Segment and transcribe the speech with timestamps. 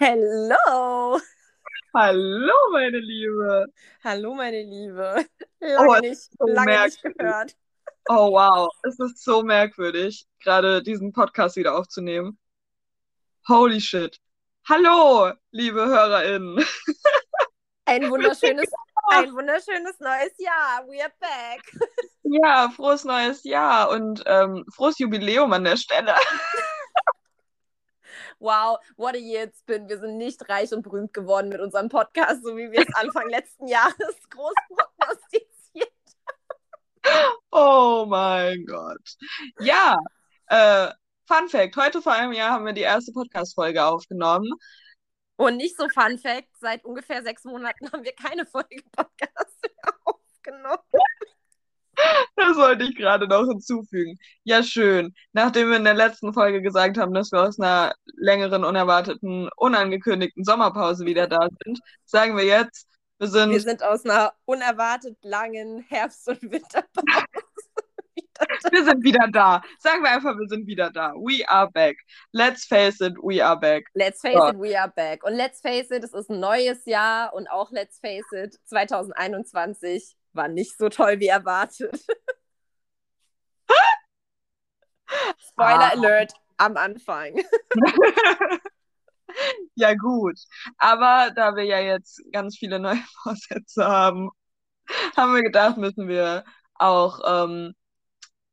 [0.00, 1.18] Hello!
[1.92, 3.66] Hallo, meine Liebe.
[4.04, 5.24] Hallo, meine Liebe.
[5.58, 7.56] Lange Oh, nicht, so lange nicht gehört.
[8.08, 8.70] Oh, wow.
[8.84, 12.38] Es ist so merkwürdig, gerade diesen Podcast wieder aufzunehmen.
[13.48, 14.20] Holy shit.
[14.68, 16.64] Hallo, liebe HörerInnen.
[17.86, 18.70] Ein wunderschönes,
[19.10, 20.86] ein wunderschönes neues Jahr.
[20.86, 21.62] We are back.
[22.22, 26.14] Ja, frohes neues Jahr und ähm, frohes Jubiläum an der Stelle.
[28.40, 29.88] Wow, what a year it's been.
[29.88, 33.28] Wir sind nicht reich und berühmt geworden mit unserem Podcast, so wie wir es Anfang
[33.30, 35.92] letzten Jahres groß prognostiziert.
[37.50, 39.16] Oh mein Gott.
[39.60, 39.98] Ja,
[40.46, 40.88] äh,
[41.26, 44.52] Fun Fact: Heute vor einem Jahr haben wir die erste Podcast-Folge aufgenommen.
[45.36, 49.94] Und nicht so Fun Fact, seit ungefähr sechs Monaten haben wir keine Folge Podcast mehr
[50.04, 50.78] aufgenommen.
[52.36, 54.16] Das wollte ich gerade noch hinzufügen.
[54.44, 55.12] Ja, schön.
[55.32, 60.44] Nachdem wir in der letzten Folge gesagt haben, dass wir aus einer längeren, unerwarteten, unangekündigten
[60.44, 62.86] Sommerpause wieder da sind, sagen wir jetzt,
[63.18, 66.84] wir sind, Wir sind aus einer unerwartet langen Herbst- und Winterpause
[68.14, 68.70] wieder da.
[68.70, 69.60] wir sind wieder da.
[69.80, 71.12] Sagen wir einfach, wir sind wieder da.
[71.14, 71.96] We are back.
[72.32, 73.84] Let's face it, we are back.
[73.94, 74.50] Let's face Ja.
[74.50, 75.24] it, we are back.
[75.24, 80.14] Und let's face it, es ist ein neues Jahr und auch let's face it, 2021
[80.32, 82.04] war nicht so toll wie erwartet.
[85.48, 85.90] Spoiler Ah.
[85.90, 87.34] Alert am Anfang.
[89.74, 90.38] Ja, gut.
[90.78, 94.30] Aber da wir ja jetzt ganz viele neue Vorsätze haben,
[95.16, 97.74] haben wir gedacht, müssen wir auch ähm,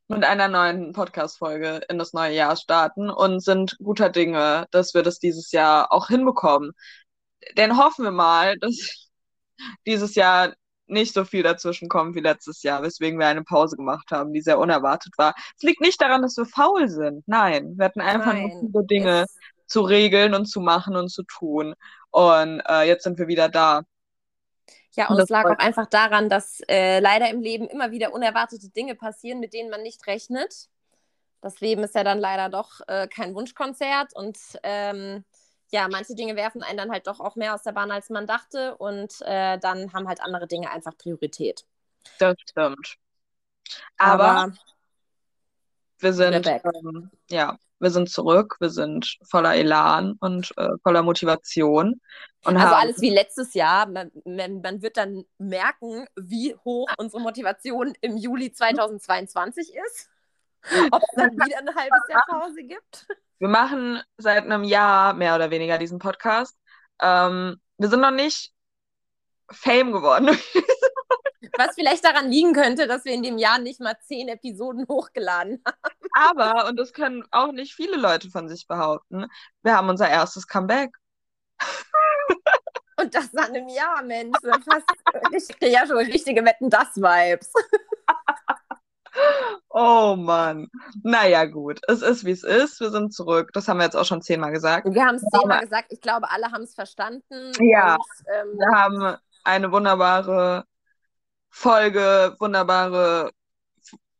[0.07, 5.03] mit einer neuen Podcast-Folge in das neue Jahr starten und sind guter Dinge, dass wir
[5.03, 6.73] das dieses Jahr auch hinbekommen.
[7.57, 9.09] Denn hoffen wir mal, dass
[9.85, 10.53] dieses Jahr
[10.87, 14.41] nicht so viel dazwischen kommt wie letztes Jahr, weswegen wir eine Pause gemacht haben, die
[14.41, 15.33] sehr unerwartet war.
[15.55, 17.27] Es liegt nicht daran, dass wir faul sind.
[17.27, 19.25] Nein, wir hatten einfach nur Nein, viele Dinge
[19.67, 21.75] zu regeln und zu machen und zu tun.
[22.11, 23.81] Und äh, jetzt sind wir wieder da.
[24.95, 28.13] Ja, Und und es lag auch einfach daran, dass äh, leider im Leben immer wieder
[28.13, 30.69] unerwartete Dinge passieren, mit denen man nicht rechnet.
[31.41, 35.25] Das Leben ist ja dann leider doch äh, kein Wunschkonzert und ähm,
[35.75, 38.25] ja, manche Dinge werfen einen dann halt doch auch mehr aus der Bahn, als man
[38.25, 41.65] dachte und äh, dann haben halt andere Dinge einfach Priorität.
[42.17, 42.95] Das stimmt.
[43.97, 44.53] Aber, Aber
[45.99, 51.99] wir sind, ähm, ja, wir sind zurück, wir sind voller Elan und äh, voller Motivation.
[52.45, 53.85] Und also alles wie letztes Jahr.
[53.85, 60.09] Man, man, man wird dann merken, wie hoch unsere Motivation im Juli 2022 ist.
[60.91, 63.07] Ob es dann wieder ein halbes Jahr Pause gibt.
[63.39, 66.57] Wir machen seit einem Jahr mehr oder weniger diesen Podcast.
[67.01, 68.53] Ähm, wir sind noch nicht
[69.51, 70.27] Fame geworden.
[71.57, 75.63] Was vielleicht daran liegen könnte, dass wir in dem Jahr nicht mal zehn Episoden hochgeladen
[75.65, 76.39] haben.
[76.39, 79.27] Aber, und das können auch nicht viele Leute von sich behaupten,
[79.63, 80.95] wir haben unser erstes Comeback.
[82.97, 84.37] Und das nach einem Jahr, Mensch.
[84.41, 84.85] Das ist Fast,
[85.31, 87.51] ich kriege ja schon richtige Wetten, das Vibes.
[89.77, 90.69] Oh Mann.
[91.03, 91.81] Naja, gut.
[91.89, 92.79] Es ist, wie es ist.
[92.79, 93.49] Wir sind zurück.
[93.51, 94.87] Das haben wir jetzt auch schon zehnmal gesagt.
[94.89, 95.91] Wir haben es zehnmal gesagt.
[95.91, 97.51] Ich glaube, alle haben es verstanden.
[97.59, 97.95] Ja.
[97.95, 98.01] Und,
[98.33, 100.63] ähm, Wir haben eine wunderbare
[101.49, 103.31] Folge, wunderbare,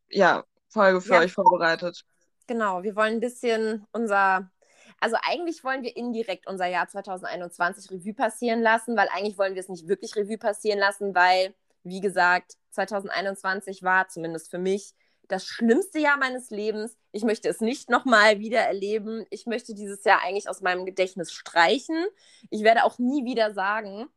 [0.10, 1.20] ja, Folge für Ja.
[1.22, 2.04] euch vorbereitet.
[2.48, 4.52] Genau, wir wollen ein bisschen unser,
[5.00, 9.62] also eigentlich wollen wir indirekt unser Jahr 2021 Revue passieren lassen, weil eigentlich wollen wir
[9.62, 14.94] es nicht wirklich Revue passieren lassen, weil, wie gesagt, 2021 war zumindest für mich
[15.28, 16.98] das schlimmste Jahr meines Lebens.
[17.12, 19.26] Ich möchte es nicht nochmal wieder erleben.
[19.30, 22.06] Ich möchte dieses Jahr eigentlich aus meinem Gedächtnis streichen.
[22.50, 24.08] Ich werde auch nie wieder sagen,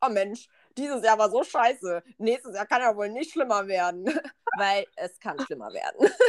[0.00, 0.48] oh Mensch,
[0.78, 2.02] dieses Jahr war so scheiße.
[2.18, 4.04] Nächstes Jahr kann ja wohl nicht schlimmer werden,
[4.58, 6.10] weil es kann schlimmer werden.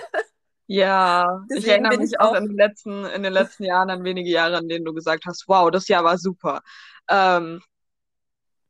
[0.68, 3.66] Ja, ich Deswegen erinnere bin mich ich auch auch- in den letzten, in den letzten
[3.66, 6.62] Jahren an wenige Jahre, an denen du gesagt hast, wow, das Jahr war super.
[7.10, 7.62] Ähm,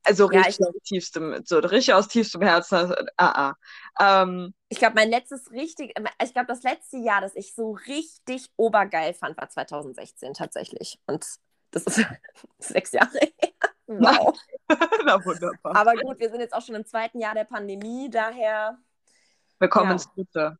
[0.04, 2.76] also Ja, richtig aus tiefstem, so richtig aus tiefstem Herzen.
[2.76, 3.56] also, Ah,
[4.00, 4.24] ah.
[4.24, 8.48] Ähm, Ich glaube, mein letztes richtig, ich glaube, das letzte Jahr, das ich so richtig
[8.58, 11.00] obergeil fand, war 2016 tatsächlich.
[11.06, 11.26] Und
[11.72, 12.06] das ist
[12.60, 13.52] sechs Jahre her.
[13.88, 14.40] Wow.
[15.06, 15.76] na wunderbar.
[15.76, 18.78] Aber gut, wir sind jetzt auch schon im zweiten Jahr der Pandemie, daher,
[19.60, 19.92] Wir kommen ja.
[19.94, 20.58] ins Dritte.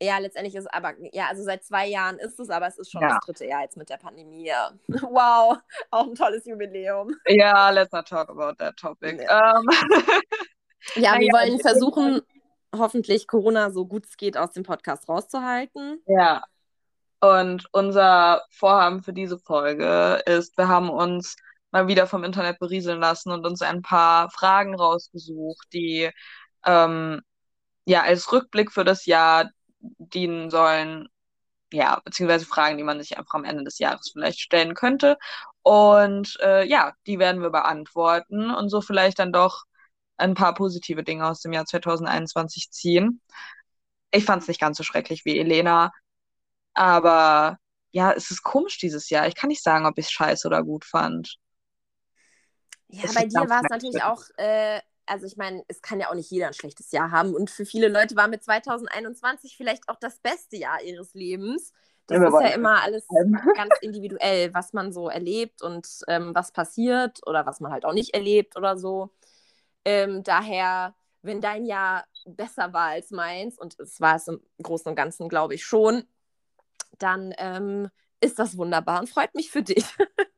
[0.00, 2.90] Ja, letztendlich ist es aber, ja, also seit zwei Jahren ist es, aber es ist
[2.90, 3.08] schon Ja.
[3.08, 4.50] das dritte Jahr jetzt mit der Pandemie.
[4.88, 5.58] Wow,
[5.90, 7.14] auch ein tolles Jubiläum.
[7.26, 9.22] Ja, let's not talk about that topic.
[9.22, 9.58] Ja.
[9.58, 9.66] Ähm,
[10.94, 12.20] Ja, wir ja, wollen versuchen,
[12.74, 16.00] hoffentlich Corona so gut es geht aus dem Podcast rauszuhalten.
[16.06, 16.44] Ja.
[17.20, 21.36] Und unser Vorhaben für diese Folge ist, wir haben uns
[21.72, 26.10] mal wieder vom Internet berieseln lassen und uns ein paar Fragen rausgesucht, die
[26.64, 27.20] ähm,
[27.84, 29.50] ja als Rückblick für das Jahr
[29.98, 31.08] dienen sollen,
[31.72, 35.18] ja, beziehungsweise Fragen, die man sich einfach am Ende des Jahres vielleicht stellen könnte.
[35.62, 39.64] Und äh, ja, die werden wir beantworten und so vielleicht dann doch
[40.16, 43.20] ein paar positive Dinge aus dem Jahr 2021 ziehen.
[44.12, 45.92] Ich fand es nicht ganz so schrecklich wie Elena,
[46.74, 47.58] aber
[47.90, 49.26] ja, es ist komisch dieses Jahr.
[49.26, 51.36] Ich kann nicht sagen, ob ich es scheiße oder gut fand.
[52.88, 56.10] Ja, das bei dir war es natürlich auch, äh, also ich meine, es kann ja
[56.10, 57.34] auch nicht jeder ein schlechtes Jahr haben.
[57.34, 61.72] Und für viele Leute war mit 2021 vielleicht auch das beste Jahr ihres Lebens.
[62.06, 63.06] Das ja, ist ja immer alles
[63.56, 67.92] ganz individuell, was man so erlebt und ähm, was passiert oder was man halt auch
[67.92, 69.10] nicht erlebt oder so.
[69.84, 74.90] Ähm, daher, wenn dein Jahr besser war als meins, und es war es im Großen
[74.90, 76.04] und Ganzen, glaube ich, schon,
[76.98, 77.88] dann ähm,
[78.20, 79.84] ist das wunderbar und freut mich für dich.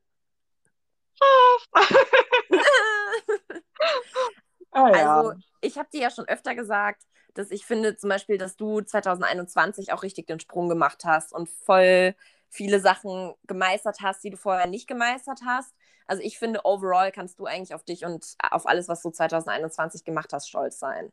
[4.72, 5.20] oh, ja.
[5.20, 7.02] Also, ich habe dir ja schon öfter gesagt,
[7.34, 11.48] dass ich finde zum Beispiel, dass du 2021 auch richtig den Sprung gemacht hast und
[11.48, 12.14] voll
[12.48, 15.72] viele Sachen gemeistert hast, die du vorher nicht gemeistert hast.
[16.06, 20.04] Also ich finde, overall kannst du eigentlich auf dich und auf alles, was du 2021
[20.04, 21.12] gemacht hast, stolz sein.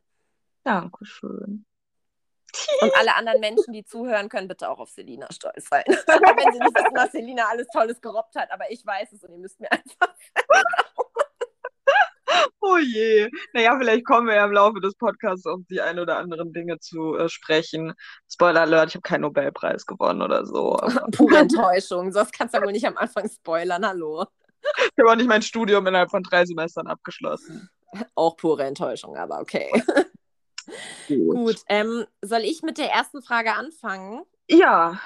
[0.64, 1.66] Dankeschön.
[2.80, 5.84] Und alle anderen Menschen, die zuhören, können bitte auch auf Selina stolz sein.
[5.86, 9.32] Wenn sie nicht wissen, was Selina alles Tolles gerobbt hat, aber ich weiß es und
[9.32, 10.14] ihr müsst mir einfach.
[12.76, 13.28] oh je.
[13.52, 16.78] Naja, vielleicht kommen wir ja im Laufe des Podcasts auf die ein oder anderen Dinge
[16.78, 17.94] zu äh, sprechen.
[18.30, 20.76] Spoiler Alert, ich habe keinen Nobelpreis gewonnen oder so.
[21.12, 22.12] Pure Enttäuschung.
[22.12, 23.86] Sonst kannst du ja wohl nicht am Anfang spoilern.
[23.86, 24.26] Hallo.
[24.62, 27.68] Ich habe auch nicht mein Studium innerhalb von drei Semestern abgeschlossen.
[28.14, 29.70] Auch pure Enttäuschung, aber okay.
[31.06, 31.36] Gut.
[31.36, 34.22] Gut ähm, soll ich mit der ersten Frage anfangen?
[34.48, 35.00] Ja,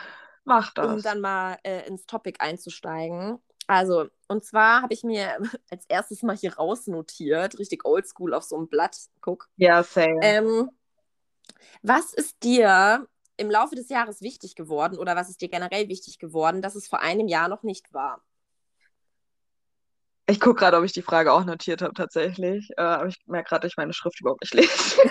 [0.45, 0.87] mach das.
[0.87, 3.39] Um dann mal äh, ins Topic einzusteigen.
[3.71, 5.39] Also, und zwar habe ich mir
[5.71, 9.49] als erstes mal hier rausnotiert, richtig oldschool auf so einem Blatt, guck.
[9.59, 10.19] Ja, same.
[10.23, 10.71] Ähm,
[11.81, 13.07] was ist dir
[13.37, 16.89] im Laufe des Jahres wichtig geworden oder was ist dir generell wichtig geworden, dass es
[16.89, 18.25] vor einem Jahr noch nicht war?
[20.27, 22.71] Ich gucke gerade, ob ich die Frage auch notiert habe tatsächlich.
[22.77, 25.01] Äh, aber ich merke gerade, dass ich meine Schrift überhaupt nicht lese.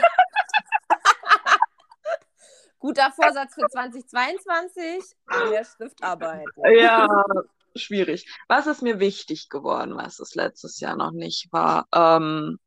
[2.80, 6.44] Guter Vorsatz für 2022, an der Schrift arbeiten.
[6.78, 7.08] Ja,
[7.80, 8.26] schwierig.
[8.48, 11.88] Was ist mir wichtig geworden, was es letztes Jahr noch nicht war?
[11.94, 12.60] Ähm,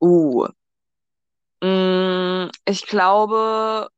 [0.00, 0.48] uh,
[1.62, 3.88] mm, ich glaube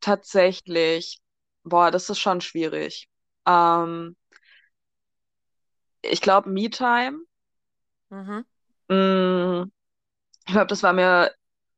[0.00, 1.20] tatsächlich,
[1.64, 3.08] boah, das ist schon schwierig.
[3.46, 4.16] Ähm,
[6.02, 7.20] ich glaube, Me-Time.
[8.10, 8.44] Mhm.
[8.88, 8.94] Mh,
[9.64, 9.72] mm,
[10.46, 11.32] ich glaube, das war mir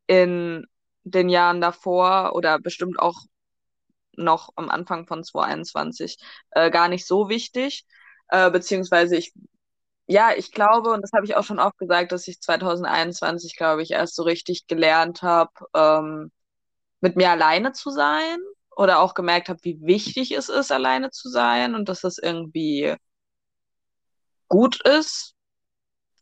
[0.07, 0.67] in
[1.05, 3.17] den Jahren davor oder bestimmt auch
[4.17, 6.19] noch am Anfang von 2021
[6.53, 7.87] äh, gar nicht so wichtig.
[8.29, 9.33] Äh, beziehungsweise ich,
[10.07, 13.83] ja, ich glaube, und das habe ich auch schon oft gesagt, dass ich 2021, glaube
[13.83, 16.33] ich, erst so richtig gelernt habe, ähm,
[17.01, 18.39] mit mir alleine zu sein
[18.77, 22.97] oder auch gemerkt habe, wie wichtig es ist, alleine zu sein und dass das irgendwie
[24.49, 25.34] gut ist,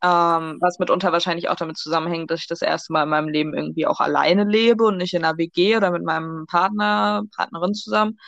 [0.02, 3.54] ähm, was mitunter wahrscheinlich auch damit zusammenhängt, dass ich das erste Mal in meinem Leben
[3.54, 8.18] irgendwie auch alleine lebe und nicht in einer WG oder mit meinem Partner, Partnerin zusammen.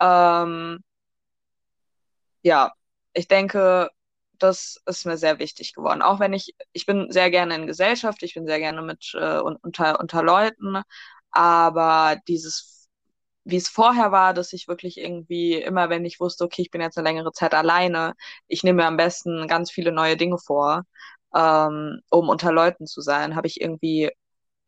[0.00, 0.80] Ähm,
[2.42, 2.72] ja,
[3.14, 3.88] ich denke,
[4.38, 6.02] das ist mir sehr wichtig geworden.
[6.02, 9.38] Auch wenn ich, ich bin sehr gerne in Gesellschaft, ich bin sehr gerne mit äh,
[9.40, 10.82] unter, unter Leuten,
[11.30, 12.88] aber dieses,
[13.44, 16.80] wie es vorher war, dass ich wirklich irgendwie immer, wenn ich wusste, okay, ich bin
[16.80, 18.14] jetzt eine längere Zeit alleine,
[18.48, 20.84] ich nehme mir am besten ganz viele neue Dinge vor
[21.34, 24.10] ähm, um unter Leuten zu sein, habe ich irgendwie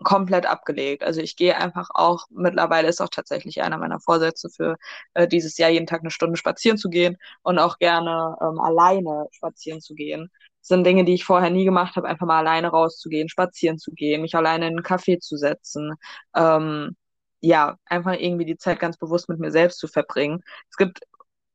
[0.03, 1.03] komplett abgelegt.
[1.03, 4.77] Also ich gehe einfach auch, mittlerweile ist auch tatsächlich einer meiner Vorsätze für
[5.15, 9.27] äh, dieses Jahr, jeden Tag eine Stunde spazieren zu gehen und auch gerne ähm, alleine
[9.33, 10.31] spazieren zu gehen.
[10.61, 13.93] Das sind Dinge, die ich vorher nie gemacht habe, einfach mal alleine rauszugehen, spazieren zu
[13.93, 15.95] gehen, mich alleine in einen Café zu setzen.
[16.35, 16.97] Ähm,
[17.41, 20.43] ja, einfach irgendwie die Zeit ganz bewusst mit mir selbst zu verbringen.
[20.71, 21.01] Es gibt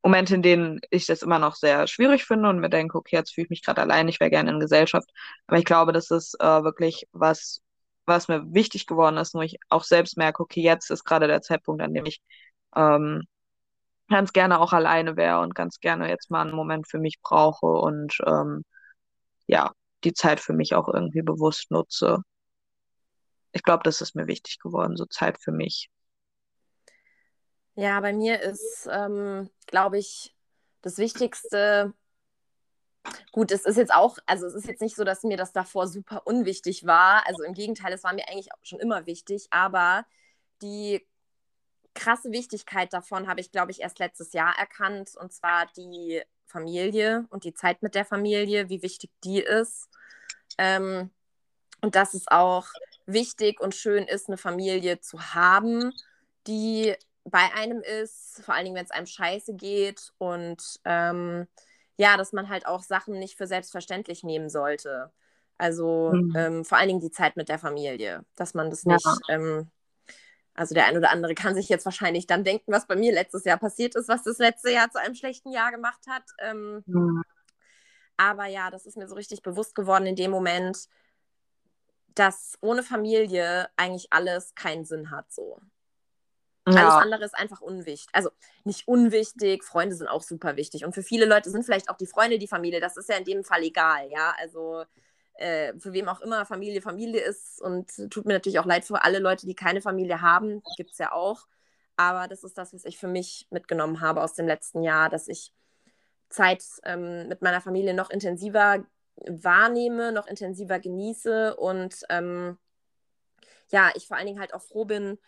[0.03, 3.33] Momente, in denen ich das immer noch sehr schwierig finde und mir denke, okay, jetzt
[3.33, 5.09] fühle ich mich gerade allein, ich wäre gerne in Gesellschaft.
[5.47, 7.61] Aber ich glaube, das ist äh, wirklich was,
[8.05, 11.41] was mir wichtig geworden ist, wo ich auch selbst merke, okay, jetzt ist gerade der
[11.41, 12.21] Zeitpunkt, an dem ich
[12.75, 13.23] ähm,
[14.09, 17.67] ganz gerne auch alleine wäre und ganz gerne jetzt mal einen Moment für mich brauche
[17.67, 18.63] und ähm,
[19.47, 19.71] ja,
[20.03, 22.19] die Zeit für mich auch irgendwie bewusst nutze.
[23.51, 25.89] Ich glaube, das ist mir wichtig geworden, so Zeit für mich.
[27.75, 30.35] Ja, bei mir ist, ähm, glaube ich,
[30.81, 31.93] das Wichtigste,
[33.31, 35.87] gut, es ist jetzt auch, also es ist jetzt nicht so, dass mir das davor
[35.87, 37.25] super unwichtig war.
[37.27, 40.05] Also im Gegenteil, es war mir eigentlich auch schon immer wichtig, aber
[40.61, 41.05] die
[41.93, 45.11] krasse Wichtigkeit davon habe ich, glaube ich, erst letztes Jahr erkannt.
[45.19, 49.89] Und zwar die Familie und die Zeit mit der Familie, wie wichtig die ist.
[50.57, 51.11] Ähm,
[51.81, 52.67] und dass es auch
[53.05, 55.93] wichtig und schön ist, eine Familie zu haben,
[56.47, 56.95] die
[57.29, 61.47] bei einem ist, vor allen Dingen, wenn es einem scheiße geht und ähm,
[61.97, 65.11] ja, dass man halt auch Sachen nicht für selbstverständlich nehmen sollte.
[65.57, 66.33] Also mhm.
[66.35, 69.35] ähm, vor allen Dingen die Zeit mit der Familie, dass man das nicht, ja.
[69.35, 69.69] ähm,
[70.53, 73.43] also der ein oder andere kann sich jetzt wahrscheinlich dann denken, was bei mir letztes
[73.43, 76.23] Jahr passiert ist, was das letzte Jahr zu einem schlechten Jahr gemacht hat.
[76.53, 77.23] Mhm.
[78.15, 80.87] Aber ja, das ist mir so richtig bewusst geworden in dem Moment,
[82.15, 85.59] dass ohne Familie eigentlich alles keinen Sinn hat so.
[86.73, 86.89] Ja.
[86.89, 88.07] Alles andere ist einfach unwichtig.
[88.13, 88.29] Also
[88.63, 90.85] nicht unwichtig, Freunde sind auch super wichtig.
[90.85, 92.79] Und für viele Leute sind vielleicht auch die Freunde die Familie.
[92.79, 94.33] Das ist ja in dem Fall egal, ja.
[94.39, 94.83] Also
[95.33, 97.61] äh, für wem auch immer Familie Familie ist.
[97.61, 100.61] Und tut mir natürlich auch leid für alle Leute, die keine Familie haben.
[100.77, 101.47] Gibt es ja auch.
[101.95, 105.27] Aber das ist das, was ich für mich mitgenommen habe aus dem letzten Jahr, dass
[105.27, 105.51] ich
[106.29, 108.85] Zeit ähm, mit meiner Familie noch intensiver
[109.27, 112.57] wahrnehme, noch intensiver genieße und ähm,
[113.71, 115.19] ja, ich vor allen Dingen halt auch froh bin,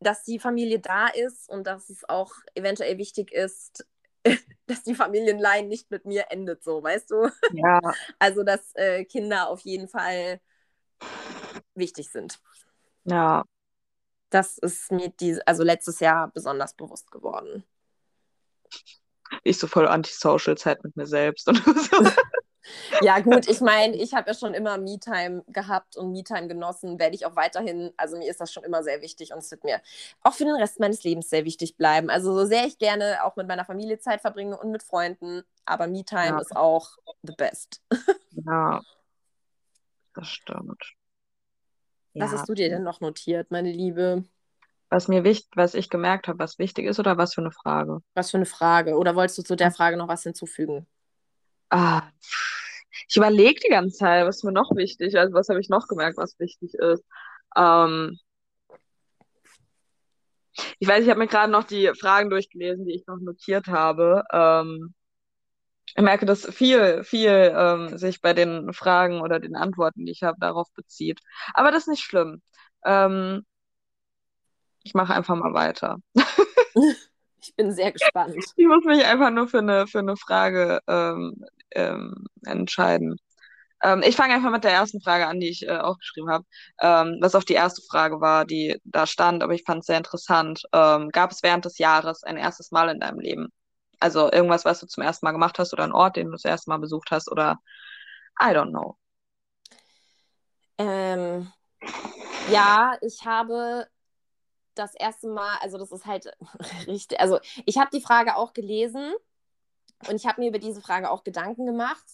[0.00, 3.86] dass die Familie da ist und dass es auch eventuell wichtig ist,
[4.66, 7.30] dass die Familienline nicht mit mir endet, so, weißt du?
[7.52, 7.80] Ja.
[8.18, 10.40] Also, dass äh, Kinder auf jeden Fall
[11.74, 12.40] wichtig sind.
[13.04, 13.44] Ja.
[14.30, 17.64] Das ist mir die, also letztes Jahr besonders bewusst geworden.
[19.42, 22.10] Ich so voll antisocial Zeit mit mir selbst und so.
[23.02, 27.14] Ja, gut, ich meine, ich habe ja schon immer Me-Time gehabt und Me-Time genossen, werde
[27.14, 29.80] ich auch weiterhin, also mir ist das schon immer sehr wichtig und es wird mir
[30.22, 32.10] auch für den Rest meines Lebens sehr wichtig bleiben.
[32.10, 35.86] Also so sehr ich gerne auch mit meiner Familie Zeit verbringe und mit Freunden, aber
[35.86, 36.38] Me-Time ja.
[36.40, 37.82] ist auch the best.
[38.46, 38.80] Ja,
[40.14, 40.94] das stimmt.
[42.14, 42.38] Was ja.
[42.38, 44.24] hast du dir denn noch notiert, meine Liebe?
[44.88, 48.02] Was mir wichtig, was ich gemerkt habe, was wichtig ist oder was für eine Frage?
[48.14, 48.96] Was für eine Frage?
[48.96, 50.86] Oder wolltest du zu der Frage noch was hinzufügen?
[51.70, 52.02] Ah,
[53.08, 55.16] ich überlege die ganze Zeit, was ist mir noch wichtig?
[55.18, 57.04] Also, was habe ich noch gemerkt, was wichtig ist?
[57.56, 58.18] Ähm,
[60.78, 64.24] ich weiß, ich habe mir gerade noch die Fragen durchgelesen, die ich noch notiert habe.
[64.32, 64.94] Ähm,
[65.86, 70.22] ich merke, dass viel, viel ähm, sich bei den Fragen oder den Antworten, die ich
[70.22, 71.20] habe, darauf bezieht.
[71.54, 72.42] Aber das ist nicht schlimm.
[72.84, 73.44] Ähm,
[74.82, 75.98] ich mache einfach mal weiter.
[77.42, 78.36] Ich bin sehr gespannt.
[78.56, 83.16] Ich muss mich einfach nur für eine, für eine Frage ähm, ähm, entscheiden.
[83.82, 86.44] Ähm, ich fange einfach mit der ersten Frage an, die ich äh, aufgeschrieben habe,
[86.80, 89.96] ähm, was auch die erste Frage war, die da stand, aber ich fand es sehr
[89.96, 90.62] interessant.
[90.72, 93.48] Ähm, gab es während des Jahres ein erstes Mal in deinem Leben?
[93.98, 96.44] Also irgendwas, was du zum ersten Mal gemacht hast oder ein Ort, den du das
[96.44, 97.58] erste Mal besucht hast oder
[98.42, 98.96] I don't know.
[100.78, 101.50] Ähm,
[102.50, 103.86] ja, ich habe
[104.80, 106.32] das erste Mal, also das ist halt
[106.86, 109.12] richtig, also ich habe die Frage auch gelesen
[110.08, 112.04] und ich habe mir über diese Frage auch Gedanken gemacht.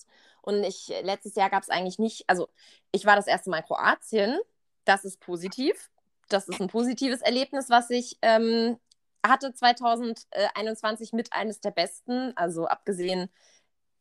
[0.43, 2.49] Und ich, letztes Jahr gab es eigentlich nicht, also
[2.93, 4.39] ich war das erste Mal in Kroatien.
[4.85, 5.91] Das ist positiv.
[6.29, 8.79] Das ist ein positives Erlebnis, was ich ähm,
[9.25, 12.33] hatte 2021 mit eines der besten.
[12.37, 13.29] Also abgesehen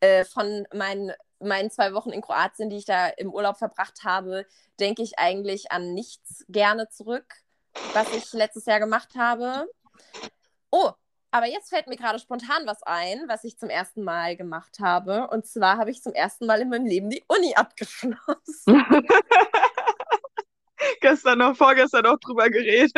[0.00, 4.46] äh, von meinen, meinen zwei Wochen in Kroatien, die ich da im Urlaub verbracht habe,
[4.78, 7.42] denke ich eigentlich an nichts gerne zurück,
[7.92, 9.68] was ich letztes Jahr gemacht habe.
[10.70, 10.90] Oh,
[11.30, 15.28] aber jetzt fällt mir gerade spontan was ein, was ich zum ersten Mal gemacht habe.
[15.28, 18.16] Und zwar habe ich zum ersten Mal in meinem Leben die Uni abgeschlossen.
[21.00, 22.92] Gestern noch, vorgestern noch drüber geredet.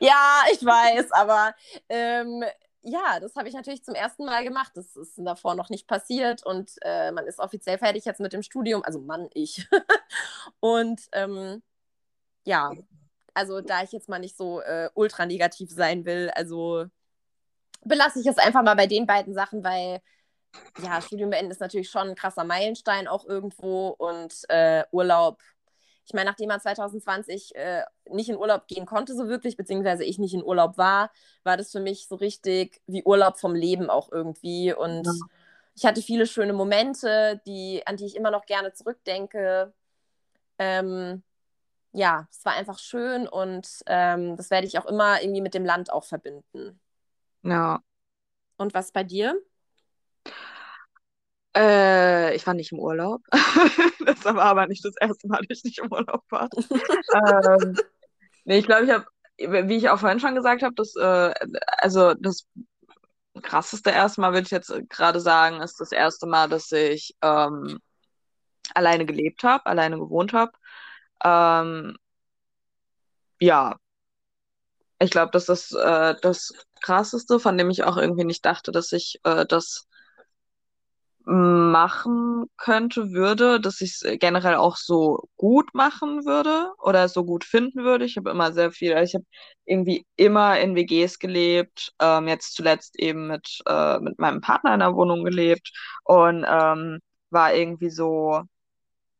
[0.00, 1.54] ja, ich weiß, aber
[1.88, 2.44] ähm,
[2.82, 4.72] ja, das habe ich natürlich zum ersten Mal gemacht.
[4.74, 8.42] Das ist davor noch nicht passiert und äh, man ist offiziell fertig jetzt mit dem
[8.42, 8.82] Studium.
[8.84, 9.68] Also Mann, ich.
[10.60, 11.62] und ähm,
[12.44, 12.70] ja,
[13.36, 16.86] also da ich jetzt mal nicht so äh, ultra negativ sein will, also
[17.84, 20.00] belasse ich es einfach mal bei den beiden Sachen, weil
[20.82, 25.42] ja, Studium beenden ist natürlich schon ein krasser Meilenstein auch irgendwo und äh, Urlaub.
[26.06, 30.18] Ich meine, nachdem man 2020 äh, nicht in Urlaub gehen konnte, so wirklich, beziehungsweise ich
[30.18, 31.10] nicht in Urlaub war,
[31.44, 34.72] war das für mich so richtig wie Urlaub vom Leben auch irgendwie.
[34.72, 35.12] Und ja.
[35.74, 39.74] ich hatte viele schöne Momente, die, an die ich immer noch gerne zurückdenke.
[40.58, 41.22] Ähm,
[41.96, 45.64] ja, es war einfach schön und ähm, das werde ich auch immer irgendwie mit dem
[45.64, 46.78] Land auch verbinden.
[47.42, 47.80] Ja.
[48.58, 49.40] Und was bei dir?
[51.56, 53.22] Äh, ich war nicht im Urlaub.
[54.04, 56.50] das war aber nicht das erste Mal, dass ich nicht im Urlaub war.
[57.14, 57.76] ähm,
[58.44, 59.06] nee, ich glaube, ich habe,
[59.68, 61.32] wie ich auch vorhin schon gesagt habe, das, äh,
[61.78, 62.46] also das
[63.42, 67.78] krasseste erste Mal, würde ich jetzt gerade sagen, ist das erste Mal, dass ich ähm,
[68.74, 70.52] alleine gelebt habe, alleine gewohnt habe.
[71.24, 71.96] Ähm,
[73.40, 73.78] ja,
[74.98, 78.92] ich glaube, das ist äh, das Krasseste, von dem ich auch irgendwie nicht dachte, dass
[78.92, 79.86] ich äh, das
[81.28, 87.42] machen könnte, würde, dass ich es generell auch so gut machen würde oder so gut
[87.44, 88.04] finden würde.
[88.04, 89.24] Ich habe immer sehr viel, ich habe
[89.64, 94.80] irgendwie immer in WGs gelebt, ähm, jetzt zuletzt eben mit, äh, mit meinem Partner in
[94.80, 95.72] der Wohnung gelebt
[96.04, 98.42] und ähm, war irgendwie so,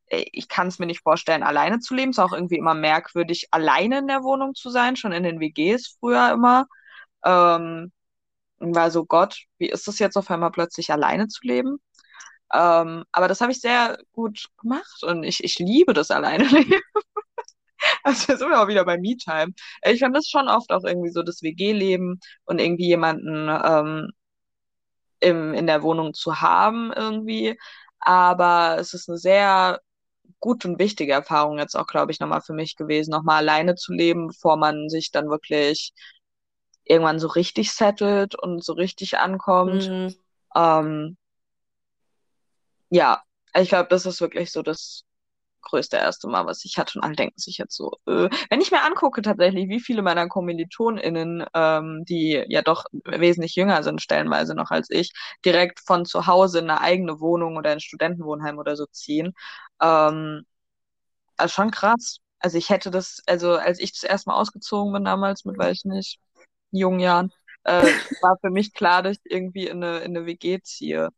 [0.08, 2.10] ich kann es mir nicht vorstellen, alleine zu leben.
[2.10, 5.40] Es ist auch irgendwie immer merkwürdig, alleine in der Wohnung zu sein, schon in den
[5.40, 6.66] WGs früher immer.
[7.24, 7.92] Ähm,
[8.58, 11.78] war so, Gott, wie ist es jetzt auf einmal plötzlich alleine zu leben?
[12.52, 16.80] Ähm, aber das habe ich sehr gut gemacht und ich, ich liebe das alleine leben.
[18.04, 19.52] Also sind wir auch wieder bei Me-Time.
[19.84, 24.12] Ich das schon oft auch irgendwie so das WG-Leben und irgendwie jemanden ähm,
[25.20, 27.58] im, in der Wohnung zu haben irgendwie.
[28.00, 29.80] Aber es ist eine sehr
[30.40, 33.92] gute und wichtige Erfahrung jetzt auch, glaube ich, nochmal für mich gewesen, nochmal alleine zu
[33.92, 35.92] leben, bevor man sich dann wirklich
[36.84, 39.88] irgendwann so richtig settelt und so richtig ankommt.
[39.88, 40.14] Mhm.
[40.54, 41.16] Ähm,
[42.90, 43.22] ja,
[43.54, 45.04] ich glaube, das ist wirklich so das
[45.66, 46.98] größte erste Mal, was ich hatte.
[46.98, 50.28] Und alle denken sich jetzt so, äh, wenn ich mir angucke tatsächlich, wie viele meiner
[50.28, 55.12] KommilitonInnen, ähm, die ja doch wesentlich jünger sind, stellenweise noch als ich,
[55.44, 59.34] direkt von zu Hause in eine eigene Wohnung oder ein Studentenwohnheim oder so ziehen.
[59.82, 60.44] Ähm,
[61.36, 62.18] also schon krass.
[62.40, 65.78] Also ich hätte das, also als ich das erste Mal ausgezogen bin damals mit, weiß
[65.78, 66.20] ich nicht,
[66.70, 67.32] jungen Jahren,
[67.64, 71.10] äh, war für mich klar, dass ich irgendwie in eine, in eine WG ziehe.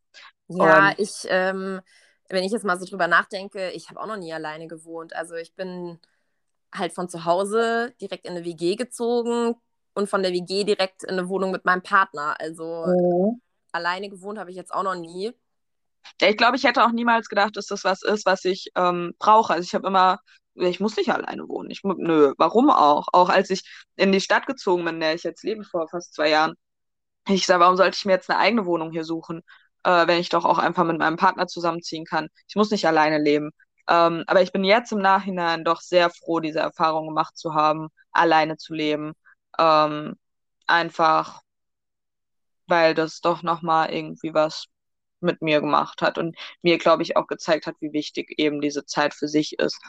[0.60, 1.80] Ja, Und ich, ähm,
[2.28, 5.14] wenn ich jetzt mal so drüber nachdenke, ich habe auch noch nie alleine gewohnt.
[5.14, 5.98] Also ich bin
[6.74, 9.54] halt von zu Hause direkt in eine WG gezogen
[9.94, 12.36] und von der WG direkt in eine Wohnung mit meinem Partner.
[12.38, 13.40] Also mhm.
[13.72, 15.32] alleine gewohnt habe ich jetzt auch noch nie.
[16.20, 19.14] Ja, ich glaube, ich hätte auch niemals gedacht, dass das was ist, was ich ähm,
[19.18, 19.54] brauche.
[19.54, 20.20] Also ich habe immer,
[20.54, 21.70] ich muss nicht alleine wohnen.
[21.70, 23.06] Ich, nö, warum auch?
[23.12, 23.62] Auch als ich
[23.96, 26.54] in die Stadt gezogen bin, in der ich jetzt lebe vor fast zwei Jahren.
[27.28, 29.42] Ich sage, warum sollte ich mir jetzt eine eigene Wohnung hier suchen?
[29.88, 32.28] Äh, wenn ich doch auch einfach mit meinem Partner zusammenziehen kann.
[32.46, 33.52] Ich muss nicht alleine leben.
[33.88, 37.88] Ähm, aber ich bin jetzt im Nachhinein doch sehr froh, diese Erfahrung gemacht zu haben,
[38.12, 39.14] alleine zu leben.
[39.58, 40.16] Ähm,
[40.66, 41.40] einfach,
[42.66, 44.66] weil das doch nochmal irgendwie was
[45.20, 48.84] mit mir gemacht hat und mir, glaube ich, auch gezeigt hat, wie wichtig eben diese
[48.84, 49.80] Zeit für sich ist.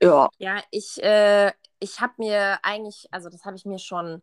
[0.00, 0.30] Ja.
[0.38, 4.22] Ja, ich, äh, ich habe mir eigentlich, also das habe ich mir schon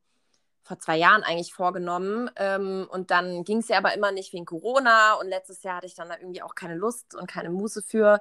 [0.65, 2.29] vor zwei Jahren eigentlich vorgenommen.
[2.37, 5.13] Ähm, und dann ging es ja aber immer nicht wegen Corona.
[5.13, 8.19] Und letztes Jahr hatte ich dann da irgendwie auch keine Lust und keine Muße für.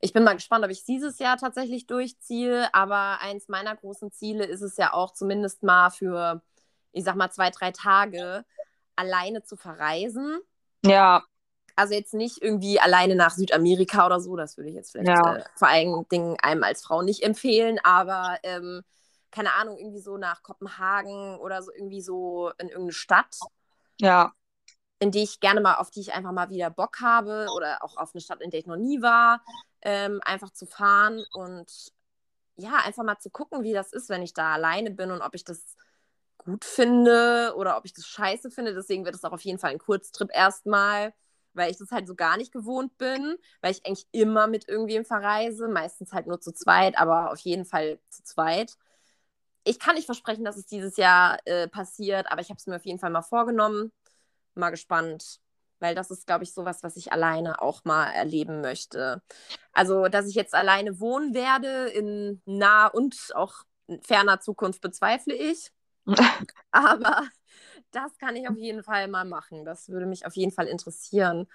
[0.00, 2.68] Ich bin mal gespannt, ob ich dieses Jahr tatsächlich durchziehe.
[2.74, 6.42] Aber eins meiner großen Ziele ist es ja auch zumindest mal für,
[6.92, 8.44] ich sag mal, zwei, drei Tage
[8.94, 10.38] alleine zu verreisen.
[10.84, 11.24] Ja.
[11.76, 15.36] Also jetzt nicht irgendwie alleine nach Südamerika oder so, das würde ich jetzt vielleicht ja.
[15.36, 18.82] äh, vor allen Dingen einem als Frau nicht empfehlen, aber ähm,
[19.36, 23.36] keine Ahnung, irgendwie so nach Kopenhagen oder so irgendwie so in irgendeine Stadt.
[24.00, 24.32] Ja.
[24.98, 27.98] In die ich gerne mal, auf die ich einfach mal wieder Bock habe oder auch
[27.98, 29.44] auf eine Stadt, in der ich noch nie war,
[29.82, 31.92] ähm, einfach zu fahren und
[32.56, 35.34] ja, einfach mal zu gucken, wie das ist, wenn ich da alleine bin und ob
[35.34, 35.76] ich das
[36.38, 38.72] gut finde oder ob ich das scheiße finde.
[38.72, 41.12] Deswegen wird es auch auf jeden Fall ein Kurztrip erstmal,
[41.52, 45.04] weil ich das halt so gar nicht gewohnt bin, weil ich eigentlich immer mit irgendwem
[45.04, 48.78] verreise, meistens halt nur zu zweit, aber auf jeden Fall zu zweit
[49.66, 52.76] ich kann nicht versprechen, dass es dieses Jahr äh, passiert, aber ich habe es mir
[52.76, 53.92] auf jeden Fall mal vorgenommen.
[54.54, 55.40] Mal gespannt,
[55.80, 59.22] weil das ist, glaube ich, sowas, was ich alleine auch mal erleben möchte.
[59.72, 63.64] Also, dass ich jetzt alleine wohnen werde in naher und auch
[64.02, 65.72] ferner Zukunft bezweifle ich.
[66.70, 67.24] aber
[67.90, 69.64] das kann ich auf jeden Fall mal machen.
[69.64, 71.48] Das würde mich auf jeden Fall interessieren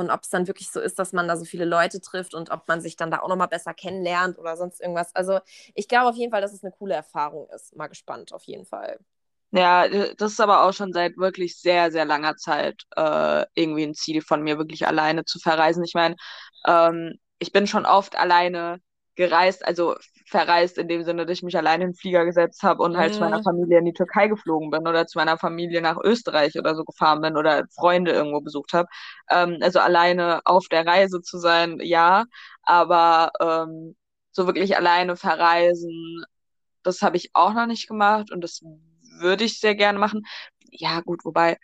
[0.00, 2.50] und ob es dann wirklich so ist, dass man da so viele Leute trifft und
[2.50, 5.14] ob man sich dann da auch nochmal besser kennenlernt oder sonst irgendwas.
[5.14, 5.40] Also
[5.74, 7.76] ich glaube auf jeden Fall, dass es eine coole Erfahrung ist.
[7.76, 8.98] Mal gespannt, auf jeden Fall.
[9.52, 13.94] Ja, das ist aber auch schon seit wirklich sehr, sehr langer Zeit äh, irgendwie ein
[13.94, 15.82] Ziel von mir, wirklich alleine zu verreisen.
[15.84, 16.14] Ich meine,
[16.66, 18.78] ähm, ich bin schon oft alleine
[19.20, 22.82] gereist, also verreist in dem Sinne, dass ich mich alleine in den Flieger gesetzt habe
[22.82, 23.42] und halt zu meiner mhm.
[23.42, 27.20] Familie in die Türkei geflogen bin oder zu meiner Familie nach Österreich oder so gefahren
[27.20, 28.88] bin oder Freunde irgendwo besucht habe.
[29.30, 32.24] Ähm, also alleine auf der Reise zu sein, ja,
[32.62, 33.94] aber ähm,
[34.32, 36.24] so wirklich alleine verreisen,
[36.82, 38.62] das habe ich auch noch nicht gemacht und das
[39.20, 40.22] würde ich sehr gerne machen.
[40.70, 41.58] Ja, gut, wobei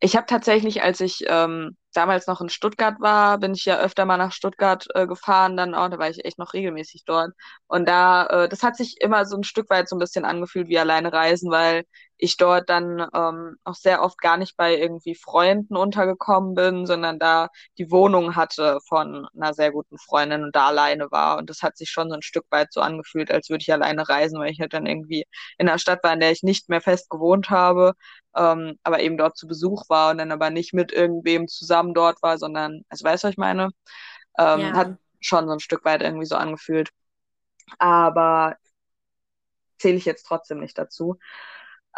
[0.00, 4.04] ich habe tatsächlich, als ich ähm, damals noch in Stuttgart war, bin ich ja öfter
[4.04, 7.32] mal nach Stuttgart äh, gefahren, dann auch, da war ich echt noch regelmäßig dort.
[7.66, 10.68] Und da, äh, das hat sich immer so ein Stück weit so ein bisschen angefühlt
[10.68, 11.84] wie alleine reisen, weil
[12.22, 17.18] ich dort dann ähm, auch sehr oft gar nicht bei irgendwie Freunden untergekommen bin, sondern
[17.18, 17.48] da
[17.78, 21.38] die Wohnung hatte von einer sehr guten Freundin und da alleine war.
[21.38, 24.08] Und das hat sich schon so ein Stück weit so angefühlt, als würde ich alleine
[24.08, 25.24] reisen, weil ich halt dann irgendwie
[25.58, 27.94] in einer Stadt war, in der ich nicht mehr fest gewohnt habe,
[28.36, 31.94] ähm, aber eben dort zu Besuch war und dann aber nicht mit irgendwem zusammen Programm
[31.94, 33.70] dort war, sondern, also weißt du, was ich meine?
[34.38, 34.76] Ähm, Ja.
[34.76, 36.90] Hat schon so ein Stück weit irgendwie so angefühlt.
[37.78, 38.56] Aber
[39.78, 41.18] zähle ich jetzt trotzdem nicht dazu.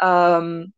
[0.01, 0.73] Ähm,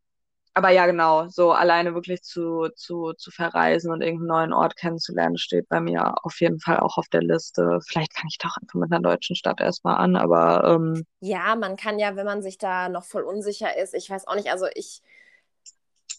[0.54, 5.38] aber ja, genau, so alleine wirklich zu, zu, zu verreisen und irgendeinen neuen Ort kennenzulernen,
[5.38, 7.80] steht bei mir auf jeden Fall auch auf der Liste.
[7.88, 11.76] Vielleicht fange ich doch einfach mit einer deutschen Stadt erstmal an, aber ähm, Ja, man
[11.76, 14.68] kann ja, wenn man sich da noch voll unsicher ist, ich weiß auch nicht, also
[14.76, 15.02] ich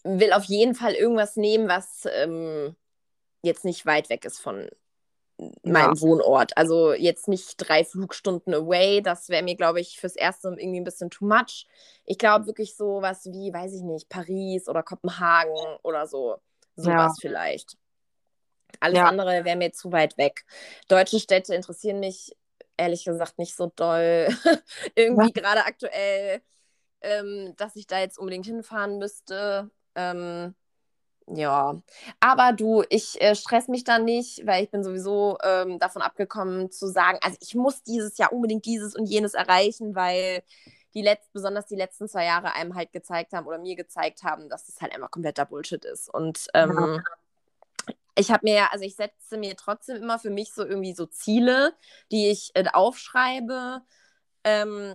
[0.07, 2.77] will auf jeden Fall irgendwas nehmen, was ähm,
[3.43, 4.69] jetzt nicht weit weg ist von
[5.63, 6.57] meinem Wohnort.
[6.57, 9.03] Also jetzt nicht drei Flugstunden away.
[9.03, 11.67] Das wäre mir, glaube ich, fürs Erste irgendwie ein bisschen too much.
[12.05, 16.37] Ich glaube wirklich so was wie, weiß ich nicht, Paris oder Kopenhagen oder so.
[16.77, 17.77] Sowas vielleicht.
[18.81, 19.07] Alles Ja.
[19.07, 20.45] andere wäre mir zu weit weg.
[20.89, 22.35] Deutsche Städte interessieren mich
[22.77, 24.29] ehrlich gesagt nicht so doll.
[24.95, 26.43] irgendwie gerade aktuell,
[27.01, 29.71] ähm, dass ich da jetzt unbedingt hinfahren müsste.
[29.97, 30.55] Ähm,
[31.29, 31.75] ja,
[32.21, 36.71] aber du, ich äh, stress mich da nicht, weil ich bin sowieso ähm, davon abgekommen
[36.71, 40.45] zu sagen, also ich muss dieses Jahr unbedingt dieses und jenes erreichen, weil
[40.95, 44.49] die letzt, besonders die letzten zwei Jahre einem halt gezeigt haben oder mir gezeigt haben,
[44.49, 46.09] dass das halt einfach kompletter Bullshit ist.
[46.09, 47.03] Und ähm,
[48.17, 51.07] ich habe mir ja, also ich setze mir trotzdem immer für mich so irgendwie so
[51.07, 51.75] Ziele,
[52.13, 53.83] die ich äh, aufschreibe,
[54.45, 54.95] ähm,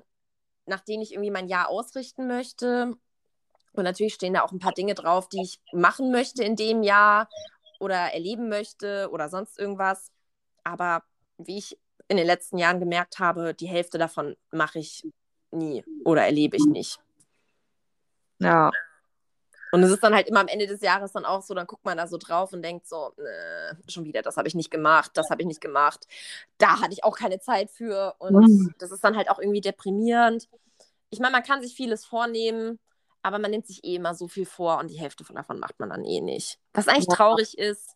[0.65, 2.95] nach denen ich irgendwie mein Jahr ausrichten möchte.
[3.73, 6.83] Und natürlich stehen da auch ein paar Dinge drauf, die ich machen möchte in dem
[6.83, 7.29] Jahr
[7.79, 10.11] oder erleben möchte oder sonst irgendwas.
[10.63, 11.03] Aber
[11.37, 15.03] wie ich in den letzten Jahren gemerkt habe, die Hälfte davon mache ich
[15.51, 16.99] nie oder erlebe ich nicht.
[18.39, 18.71] ja,
[19.71, 21.85] Und es ist dann halt immer am Ende des Jahres dann auch so, dann guckt
[21.85, 25.11] man da so drauf und denkt so, äh, schon wieder, das habe ich nicht gemacht,
[25.13, 26.07] das habe ich nicht gemacht.
[26.57, 28.15] Da hatte ich auch keine Zeit für.
[28.19, 28.75] Und Mhm.
[28.79, 30.49] das ist dann halt auch irgendwie deprimierend.
[31.09, 32.79] Ich meine, man kann sich vieles vornehmen,
[33.23, 35.79] aber man nimmt sich eh immer so viel vor und die Hälfte von davon macht
[35.79, 36.57] man dann eh nicht.
[36.73, 37.15] Was eigentlich Ja.
[37.15, 37.95] traurig ist,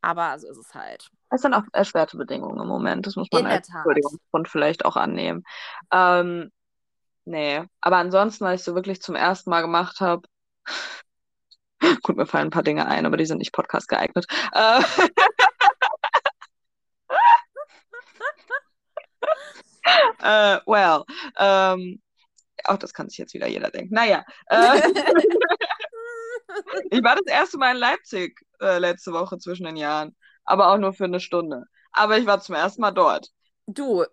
[0.00, 1.08] aber so ist es halt.
[1.30, 3.06] es sind auch erschwerte Bedingungen im Moment.
[3.06, 3.68] Das muss man In als.
[3.68, 5.44] Entschuldigungsgrund vielleicht auch annehmen.
[5.92, 6.50] Ähm,
[7.24, 10.26] nee, aber ansonsten, was ich so wirklich zum ersten Mal gemacht habe,
[12.02, 14.26] gut, mir fallen ein paar Dinge ein, aber die sind nicht Podcast geeignet.
[14.52, 14.80] Äh,
[20.22, 21.04] äh, well,
[21.38, 22.00] ähm,
[22.68, 23.94] auch das kann sich jetzt wieder jeder denken.
[23.94, 24.80] Naja, äh,
[26.90, 30.78] ich war das erste Mal in Leipzig äh, letzte Woche zwischen den Jahren, aber auch
[30.78, 31.64] nur für eine Stunde.
[31.92, 33.30] Aber ich war zum ersten Mal dort.
[33.66, 34.04] du,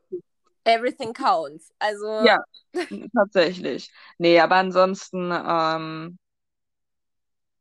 [0.64, 1.72] everything counts.
[1.80, 2.40] Also, Ja.
[3.16, 3.92] Tatsächlich.
[4.18, 6.18] Nee, aber ansonsten, ähm,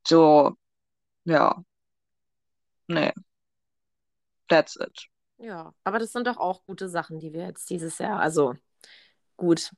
[0.06, 0.56] so,
[1.24, 1.64] ja.
[2.88, 3.12] Nee.
[4.48, 5.08] That's it.
[5.38, 8.54] Ja, aber das sind doch auch gute Sachen, die wir jetzt dieses Jahr, also
[9.36, 9.70] gut,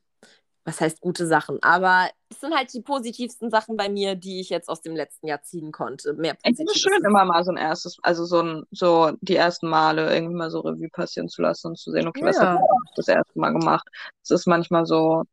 [0.67, 4.49] was heißt gute Sachen, aber es sind halt die positivsten Sachen bei mir, die ich
[4.49, 6.13] jetzt aus dem letzten Jahr ziehen konnte.
[6.13, 6.81] Mehr Ich es Positives.
[6.81, 10.49] schön, immer mal so ein erstes, also so ein, so die ersten Male irgendwie mal
[10.49, 12.41] so Revue passieren zu lassen und zu sehen, okay, was Ja.
[12.41, 12.63] hat man
[12.95, 13.87] das erste Mal gemacht?
[14.23, 15.23] Es ist manchmal so,